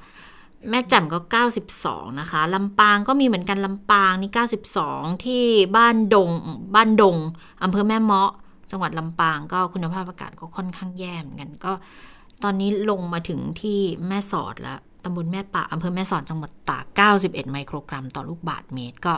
[0.69, 1.19] แม่แจ่มก็
[1.69, 4.31] 92 นะคะ ลำปางก็มีเหมือนกัน ลำปางนี่
[4.77, 5.43] 92 ที่
[5.77, 6.31] บ้านดง
[6.75, 7.17] บ้านดง
[7.63, 8.31] อำเภอแม่เมาะ
[8.71, 11.71] จังหวัดลำปางก็คุณภาพอากาศก็ค่อนข้างแย่เหมือนกัน ก็
[12.43, 19.13] ตอนนี้ลงมาถึงที่แม่สอดแล้ว ตำบลแม่ปะอำเภอแม่สอดจังหวัดตาก91 ไมโครกรัมต่อลูกบาทเมตรก็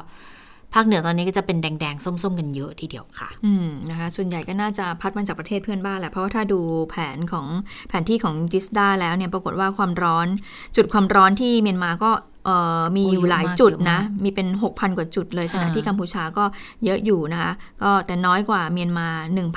[0.73, 6.59] ภาคเหนือตอนนี้ก็จะเป็นแดงๆ ส้มๆ กันเยอะทีเดียวค่ะ อืมนะคะ ส่วนใหญ่ก็น่าจะพัดมาจากประเทศเพื่อนบ้านแหละ เพราะว่าถ้าดู
[6.89, 7.47] แผนของ
[7.87, 10.27] แผนที่ของจิสดาแล้วเนี่ย ปรากฏว่าความร้อน
[10.75, 12.11] จุดความร้อนที่เมียนมาก็
[12.95, 16.45] มีอยู่หลายจุดนะ มีเป็น 6,000 กว่าจุดเลยขณะที่กัมพูชาก็
[16.85, 17.51] เยอะอยู่นะคะ
[17.83, 19.07] ก็แต่น้อยกว่าเมียนมา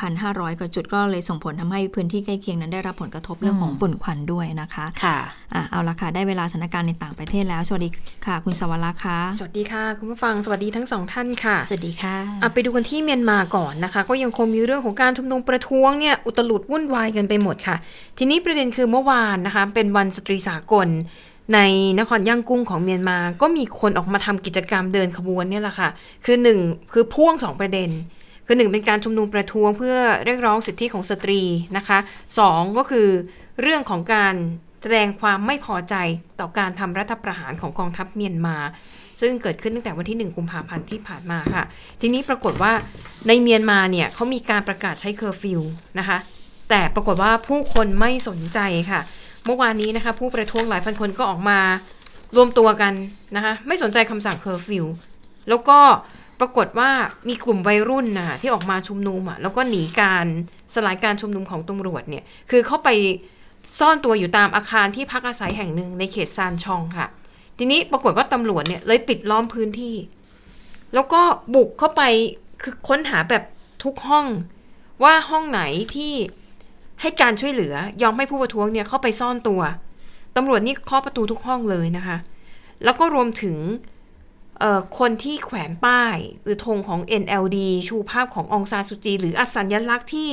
[0.06, 5.18] 1,500 กว่าจุดก็เลยส่งผลทำให้พื้นที่ใกล้เคียงนั้นได้รับผลกระทบเรื่องของฝุ่นควันด้วยนะคะ ค่ะ
[5.54, 7.88] อะเอาละค่ะ ได้เวลาสถานการณ์ในต่างประเทศแล้ว สวัสดี
[8.26, 17.76] ค่ะ คุณสวรักษ์ค่ะ สวัสดีค่ะ คุณผู้ฟัง สวัสดีทั้งสองท่านค่ะ สวัสดีค่ะอะไปดูกันที่เมียนมาก่อนนะคะ ก็ยังคงมีเรื่องของการชุมนุมประท้วงเนี่ยอุตลุดวุ่นวายกันไปหมดค่ะ
[18.18, 20.88] ทีนี้ประเด็นคือเมื่อวานนะคะ เป็นวันสตรีสากล
[21.54, 21.58] ใน
[21.98, 25.88] นครย่างกุ้งของเมียนมา ก็มีคนออกมาทำกิจกรรมเดินขบวนเนี่ยแหละค่ะ
[26.24, 26.58] คือหนึ่ง
[26.92, 27.90] คือพ่วงสองประเด็น
[28.46, 31.42] คือหนึ่งเป็นการชุมนุมประท้วงเพื่อเรียกร้องสิทธิของสตรี
[31.76, 31.98] นะคะ
[32.38, 33.08] สองก็คือ
[33.62, 34.34] เรื่องของการ
[34.82, 35.94] แสดงความไม่พอใจ
[36.40, 38.56] ต่อการทำรัฐประหารของกองทัพเมียนมา
[39.20, 41.64] ซึ่งเกิดขึ้นตั้งแต่วันที่ 1 กุมภาพันธ์ที่ผ่านมาค่ะ
[42.00, 42.72] ทีนี้ปรากฏว่า
[43.26, 45.60] ในเมียนมาเนี่ยเขามีการประกาศใช้เคอร์ฟิว
[45.98, 46.18] นะคะ
[46.70, 48.58] แต่ปรากฏว่าผู้คนไม่สนใจ
[48.90, 49.00] ค่ะ
[49.46, 51.60] เมื่อวานนี้นะคะ ผู้ประท้วงหลายพันคนก็ออกมา
[52.36, 52.92] รวมตัวกัน
[53.36, 54.86] นะคะไม่สนใจคำสั่งเคอร์ฟิว
[55.48, 55.78] แล้วก็
[56.40, 56.90] ปรากฏว่า
[57.28, 60.26] มีกลุ่มวัยรุ่นนะที่ออกมาชุมนุมอะแล้วก็หนีการ
[60.74, 62.88] สลายการชุมนุมของตำรวจเนี่ยคือเข้าไป
[63.78, 67.06] ซ่อนตัวอยู่ตามอาคารที่พักอาศัยแห่งหนึ่งในเขตซานชองค่ะ
[67.58, 69.96] ทีนี้ปรากฏว่าตำรวจเนี่ยเลยปิดล้อมพื้นที่
[70.94, 71.22] แล้วก็
[71.54, 72.02] บุกเข้าไป
[72.62, 73.44] คือค้นหาแบบ
[73.84, 74.26] ทุกห้อง
[75.02, 75.62] ว่าห้องไหน
[75.94, 76.12] ที่
[77.02, 79.60] ให้การช่วยเหลือยอมให้ผู้ประท้วงเนี่ยเข้าไปซ่อนตัว
[80.36, 82.16] ตำรวจนี่เคาะประตูทุกห้องเลยนะคะ
[82.84, 83.58] แล้วก็รวมถึง
[84.98, 90.30] คนที่แขวนป้าย หรือธงของ NLD ชูภาพขององซานสุจี หรืออสัญลักษณ์ที่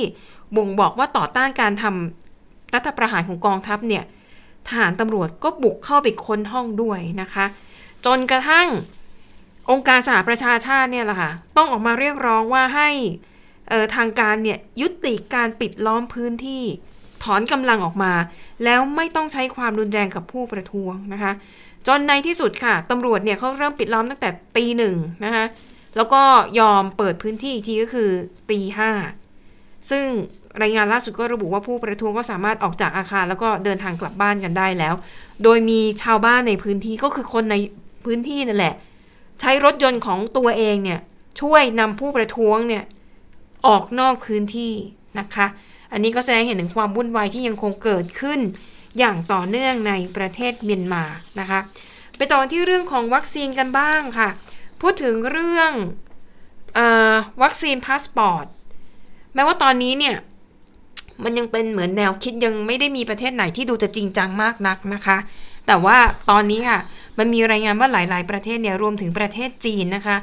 [0.56, 4.04] บ่งบอกว่าต่อต้านการทำรัฐประหารของกองทัพเนี่ย
[4.68, 7.44] ทหารตำรวจก็บุกเข้าไปค้นห้องด้วยนะคะ
[8.06, 8.68] จนกระทั่ง
[9.70, 12.90] องค์การสหประชาชาติเนี่ยแหละค่ะต้องออกมาเรียกร้องว่าให้
[13.96, 16.64] ทางการเนี่ยยุติการปิดล้อมพื้นที่
[17.24, 18.12] ถอนกำลังออกมา
[18.64, 21.32] แล้วไม่ต้องใช้ความรุนแรงกับผู้ประท้วงนะคะ
[21.86, 25.44] จนในที่สุดค่ะตำรวจเนี่ยเขาเริ่มปิดล้อมตั้งแต่ตีหนึ่งนะคะ
[25.96, 26.22] แล้วก็
[26.60, 28.10] ยอมเปิดพื้นที่อีกทีก็คือ
[28.50, 28.90] ตีห้า
[29.90, 30.06] ซึ่ง
[30.62, 34.94] รายงานล่าสุดก็ระบุว่าผู้ประท้วงก็สามารถออกจากอาคาร แล้วก็เดินทางกลับบ้านกันได้แล้ว
[35.44, 37.56] โดยมีชาวบ้านในพื้นที่ก็คือคนใน
[38.04, 38.74] พื้นที่นั่นแหละ
[39.40, 41.00] ใช้รถยนต์ของตัวเองเนี่ย
[41.40, 42.84] ช่วยนำผู้ประท้วงเนี่ย
[43.66, 44.72] ออกนอกพื้นที่
[45.18, 45.46] นะคะ
[45.92, 48.40] อันนี้ก็แสดงเห็นถึงความวุ่นวายที่ยังคงเกิดขึ้น
[48.98, 51.04] อย่างต่อเนื่องในประเทศเมียนมา
[51.40, 51.60] นะคะ
[52.16, 54.28] ไปต่อที่เรื่องของวัคซีนกันบ้างค่ะ
[54.80, 55.72] พูดถึงเรื่อง
[56.78, 56.80] อ
[57.42, 58.46] วัคซีนพาสปอร์ต
[59.34, 60.16] แม้ว่าตอนนี้เนี่ย
[61.24, 65.18] มันยังเป็นเหมือนแนวคิดยังไม่ได้มีประเทศไหนที่ดูจะจริงจังมากนักนะคะ
[65.66, 65.98] แต่ว่า
[66.30, 66.78] ตอนนี้ค่ะ
[67.18, 70.16] มันมีรายงานว่าหลาย ๆ ประเทศเนี่ยรวมถึงประเทศจีนนะคะ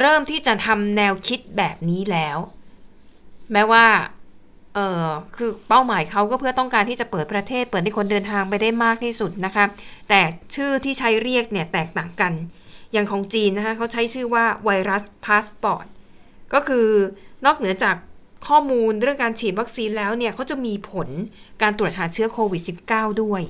[0.00, 2.38] เริ่มที่จะทำแนวคิดแบบนี้แล้ว
[3.52, 3.84] แม้ว่า
[4.74, 9.64] เออคือเป้าหมายเขาก็เพื่อต้องการที่จะเปิดประเทศ เปิดให้คนเดินทางไปได้มากที่สุดนะคะ
[10.08, 10.20] แต่
[10.54, 12.32] ชื่อที่ใช้เรียกเนี่ยแตกต่างกัน
[12.92, 15.86] อย่างของจีนนะคะเขาใช้ชื่อว่าไวรัสพาสปอร์ต
[16.54, 16.88] ก็คือ
[17.44, 17.96] นอกเหนือจาก
[18.48, 21.08] ข้อมูลเรื่องการฉีดวัคซีนแล้วเนี่ยเขาจะมีผล
[21.62, 23.42] การตรวจหาเชื้อโควิด -19 ด้วย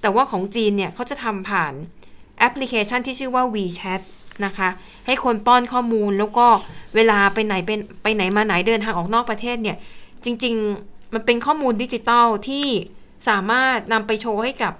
[0.00, 1.72] แต่ว่าของจีนเนี่ยเขาจะทำผ่าน
[2.38, 4.00] แอปพลิเคชันที่ชื่อว่า WeChat
[4.44, 4.68] นะคะ
[5.06, 6.46] ให้คนป้อนข้อมูลแล้วก็
[6.94, 9.76] เวลาไปไหนเป็นไปไหนมาไหนเดินทางออกนอกประเทศเนี่ย
[10.24, 10.54] จริง
[10.84, 12.66] ๆ มันเป็นข้อมูลดิจิตอลที่
[13.28, 14.72] สามารถนำไปโชว์ให้กับ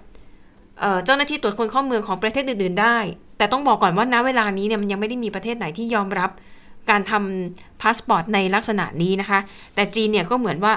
[1.05, 2.99] เจ้าหน้าที่ตรวจคนเข้าเมืองของประเทศอื่น ๆ ได้
[3.39, 6.31] แต่ต้องบอกก่อนว่าณเวลานี้เนี่ยมันยังไม่ได้มีประเทศไหนที่ยอมรับ
[6.91, 9.41] การทำพาสปอร์ตในลักษณะนี้นะคะ
[9.75, 10.75] แต่จีนเนี่ยก็เหมือนว่า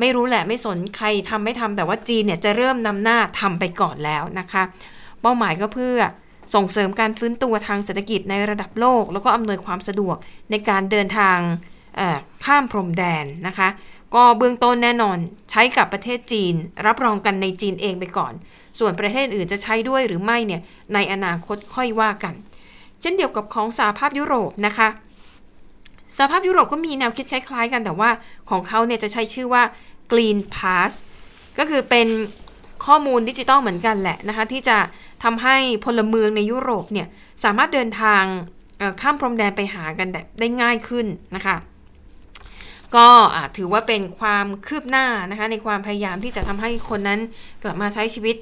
[0.00, 4.62] ไม่รู้แหละไม่สนใครทำไม่ทำแต่ว่าจีนเนี่ยจะเริ่มนำหน้าทำไปก่อนแล้วนะคะ
[5.22, 5.96] เป้าหมายก็เพื่อ
[6.54, 10.16] ส่งเสริมการฟื้นตัวทางเศรษฐกิจในระดับโลก แล้วก็อำนวยความสะดวก
[10.50, 11.38] ในการเดินทาง
[12.44, 13.68] ข้ามพรมแดนนะคะ
[14.14, 15.18] ก็เบื้องต้นแน่นอน
[15.50, 16.54] ใช้กับประเทศจีน
[16.86, 18.32] รับรองกันในจีนเองไปก่อน
[18.78, 20.60] ส่วนประเทศอื่นจะใช้ด้วยหรือไม่เนี่ย
[20.94, 22.34] ในอนาคตค่อยว่ากัน
[23.00, 24.88] เช่นเดียวกับของสหภาพยุโรปนะคะ
[26.16, 28.10] สหภาพยุโรปก็มีแนวคิดคล้าย ๆ กันแต่ว่า
[28.50, 29.62] ของเขาเนี่ยจะใช้ชื่อว่า
[30.12, 30.92] Green Pass
[31.58, 32.08] ก็คือเป็น
[32.86, 34.78] ข้อมูลดิจิตอลเหมือนกันแหละนะคะ ที่จะ
[35.24, 37.06] ทำให้พลเมืองในยุโรปเนี่ย
[37.44, 38.22] สามารถเดินทาง
[39.00, 40.08] ข้ามพรมแดนไปหากัน
[40.40, 41.06] ได้ง่ายขึ้น
[41.36, 41.56] นะคะ
[42.96, 43.08] ก็
[43.56, 47.20] ถือว่าเป็นความคืบหน้านะคะในความพยายามที่จะทำให้คนนั้น
[47.62, 48.36] กลับมาใช้ชีวิต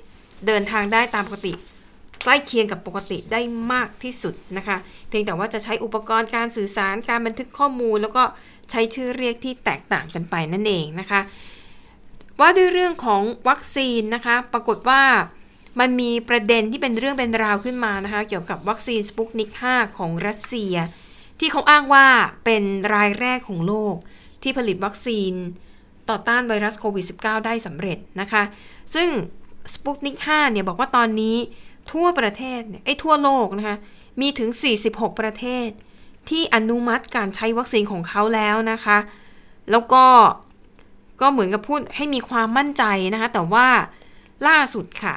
[0.47, 1.53] เดินทางได้ตามปกติ
[2.25, 3.41] ใกล้เคียงกับปกติได้
[3.73, 4.77] มากที่สุดนะคะ
[5.09, 8.23] เพียงแต่ว่าจะใช้อุปกรณ์การสื่อสารการบันทึกข้อมูล แล้วก็
[8.71, 11.21] ใช้ชื่อเรียกที่แตกต่างกันไปนั่นเองนะคะ
[12.41, 15.03] ว่าด้วยเรื่องของวัคซีนนะคะ ปรากฏว่า
[15.81, 20.75] มันมีประเด็นที่เป็นเรื่องเป็นราวขึ้นมานะคะ เกี่ยวกับวัคซีนสปุกนิก 5 ของรัสเซีย
[21.41, 22.07] ที่เขาอ้างว่า
[22.45, 22.63] เป็น
[22.95, 23.95] รายแรกของโลก
[24.43, 25.33] ที่ผลิตวัคซีน
[26.11, 28.43] ต่อต้านไวรัสโควิด -19 ได้สำเร็จนะคะ
[28.95, 29.09] ซึ่ง
[29.73, 31.37] สปุกนิก 5 เนี่ยบอกว่าตอนนี้
[31.93, 33.77] ทั่วประเทศเนี่ยไอ้ทั่วโลกนะคะ
[34.21, 34.51] มีถึง
[34.85, 35.69] 46 ประเทศ
[36.31, 38.99] ที่อนุมัติการใช้วัคซีนของเขาแล้วนะคะ
[39.71, 40.05] แล้วก็
[41.21, 43.67] ก็เหมือนกับพูดให้มีความมั่นใจนะคะ แต่ว่า
[44.49, 45.15] ล่าสุดค่ะ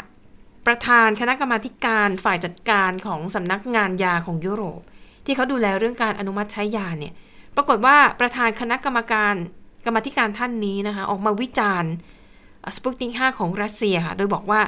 [0.67, 4.81] ประธานคณะกรรมาการฝ่ายจัดการของสำนักงานยาของยุโรป
[5.25, 7.13] ที่เขาดูแลเรื่องการอนุมัติใช้ยาเนี่ย
[7.55, 9.33] ปรากฏว่าประธานคณะกรรมการ
[9.85, 11.91] กรรมธิการท่านนี้นะคะ ออกมาวิจารณ์
[12.75, 14.61] สปุตนิก5ของรัสเซียค่ะ โดยบอกว่า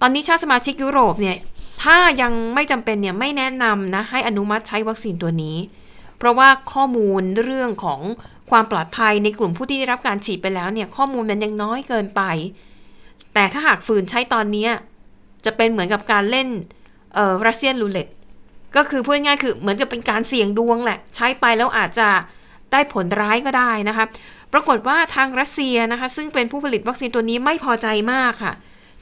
[0.00, 1.36] ตอนนี้ชาติสมาชิกยุโรปเนี่ย
[1.84, 5.56] ถ้ายังไม่จำเป็นเนี่ยไม่แนะนำนะให้อนุมัติใช้วัคซีนตัวนี้
[6.18, 8.00] เพราะว่าข้อมูลเรื่องของ
[8.50, 12.22] ความปลอดภัยในกลุ่มผู้ที่ได้รับการฉีดไปแล้วเนี่ยข้อมูลมันยังน้อยเกินไป
[13.34, 14.66] แต่ถ้าหากฝืนใช้ตอนนี้
[15.44, 16.48] จะเป็นเหมือนกับการเล่น
[17.14, 18.08] เอ่อรัสเซียนรูเล็ต
[18.76, 22.08] ก็คือพูดง่ายคือเหมือนกับเป็นการเสี่ยงดวงแหละ ใช้ไปแล้วอาจจะ
[22.72, 24.04] ได้ผลร้ายก็ได้นะคะ
[24.52, 28.52] ปรากฏว่าทางรัสเซียนะคะ ซึ่งเป็นผู้ผลิตวัคซีนตัวนี้ไม่พอใจมากค่ะ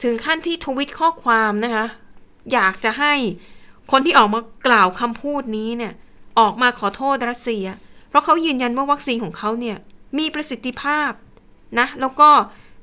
[0.03, 1.85] ถึงขั้นที่ทวิตข้อความนะคะ
[2.53, 3.13] อยากจะให้
[3.91, 5.93] คนที่ออกมากล่าวคำพูดนี้เนี่ย
[6.39, 7.65] ออกมาขอโทษรัสเซีย
[8.09, 9.77] เพราะเขายืนยันว่าวัคซีนของเขาเนี่ย
[10.17, 11.11] มีประสิทธิภาพ
[11.79, 12.29] นะแล้วก็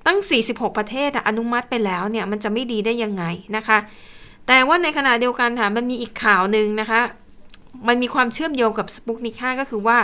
[0.07, 0.19] ตั้ง
[0.49, 3.25] 46 ประเทศอนุมัติไปแล้วเนี่ยมันจะไม่ดีได้ยังไง
[3.57, 3.79] นะคะ
[4.47, 7.01] แต่ว่าในขณะเดียวกันค่ะมันมีอีกข่าวหนึ่งนะคะ
[7.89, 9.99] มันมีความเชื่อมโยงกับสปุกนิค่าก็คือว่า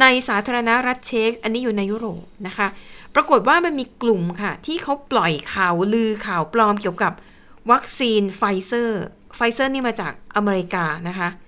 [0.00, 2.68] ในสาธารณรัฐเช็กอันนี้อยู่ในยุโรปนะคะ
[3.14, 7.12] ปรากฏว่ามันมีกลุ่มค่ะ ที่เขาปล่อยข่าวลือข่าวปลอมเกี่ยวกับ
[7.70, 9.02] วัคซีนไฟเซอร์
[9.36, 11.47] ไฟเซอร์นี่มาจากอเมริกานะคะเ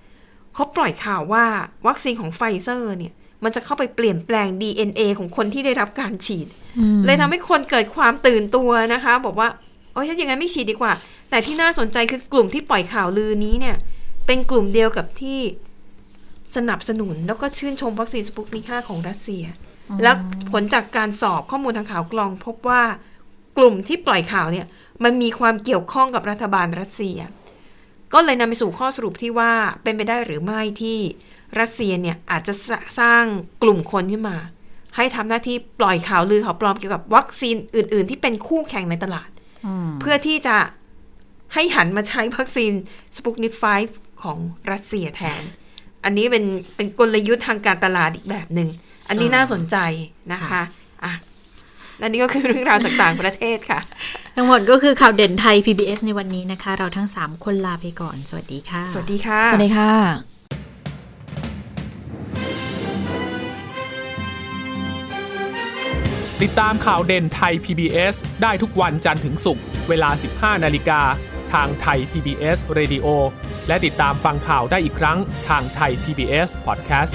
[0.56, 1.44] ขาปล่อยข่าวว่า
[1.86, 3.12] วัคซีนของไฟเซอร์เนี่ย
[3.44, 6.46] มันจะเข้าไปเปลี่ยนแปลง DNA ของคนที่ได้รับการฉีด
[7.06, 9.48] เลยทำให้คนเกิดความตื่นตัวนะคะ บอกว่า
[9.92, 10.92] โอ้ยถ้าอย่างนั้นไม่ฉีดดีกว่า
[11.30, 13.76] แต่ที่น่าสนใจคือกลุ่มที่ปล่อยข่าวลือนี้เนี่ย
[14.26, 15.40] เป็นกลุ่มเดียวกับที่
[16.56, 19.44] สนับสนุนแล้วก็ชื่นชมวัคซีนสปุตนิก5ของรัสเซีย
[20.02, 20.16] แล้ว
[20.50, 22.82] ผลจากการสอบข้อมูลทางข่าวกรองพบว่า
[23.58, 24.66] กลุ่มที่ปล่อยข่าวเนี่ย
[25.04, 27.18] มันมีความเกี่ยวข้องกับรัฐบาลรัสเซีย
[28.14, 29.52] ก็เลยนำไปสู่ข้อสรุปที่ว่า
[29.82, 30.98] เป็นไปได้หรือไม่ที่
[31.60, 33.24] รัสเซียเนี่ยอาจจะสสร้าง
[33.62, 34.38] กลุ่มคนขึ้นมา
[34.96, 39.28] ให้ทำหน้าที่ปล่อยข่าวลือข่าวปลอมเกี่ยวกับวัคซีนอื่น ๆ ที่เป็นคู่แข่งในตลาด
[40.00, 40.56] เพื่อที่จะ
[41.54, 42.72] ให้หันมาใช้วัคซีน
[43.16, 43.54] สปุกนิ k
[43.88, 44.38] 5ของ
[44.70, 45.42] รัสเซียแทน
[46.04, 46.44] อันนี้เป็น
[46.76, 48.68] เป็นกลยุทธ์ทางการตลาดอีกแบบหนึ่ง
[49.08, 49.76] อันนี้น่าสนใจ
[50.32, 50.62] นะคะ
[51.04, 51.12] อะ
[52.00, 53.80] และนี่ก็คือเรื่องราวจากต่างประเทศค่ะ
[54.36, 59.92] ทั้งหมดก็คือข่าวเด่นไทย PBS ในวันนี้นะคะ เราทั้ง 3 คนลาไปก่อน สวัสดีค่ะ สวัสดีค่ะ สวัสดีค่ะ
[66.42, 71.00] ติดตามข่าวเด่นไทย PBS ได้ทุกวันจันทร์ถึงศุกร์เวลา 15 นาฬิกา
[71.52, 73.06] ทางไทย PBS Radio
[73.68, 77.12] และติดตามฟังข่าวได้อีกครั้งทางไทย PBS Podcast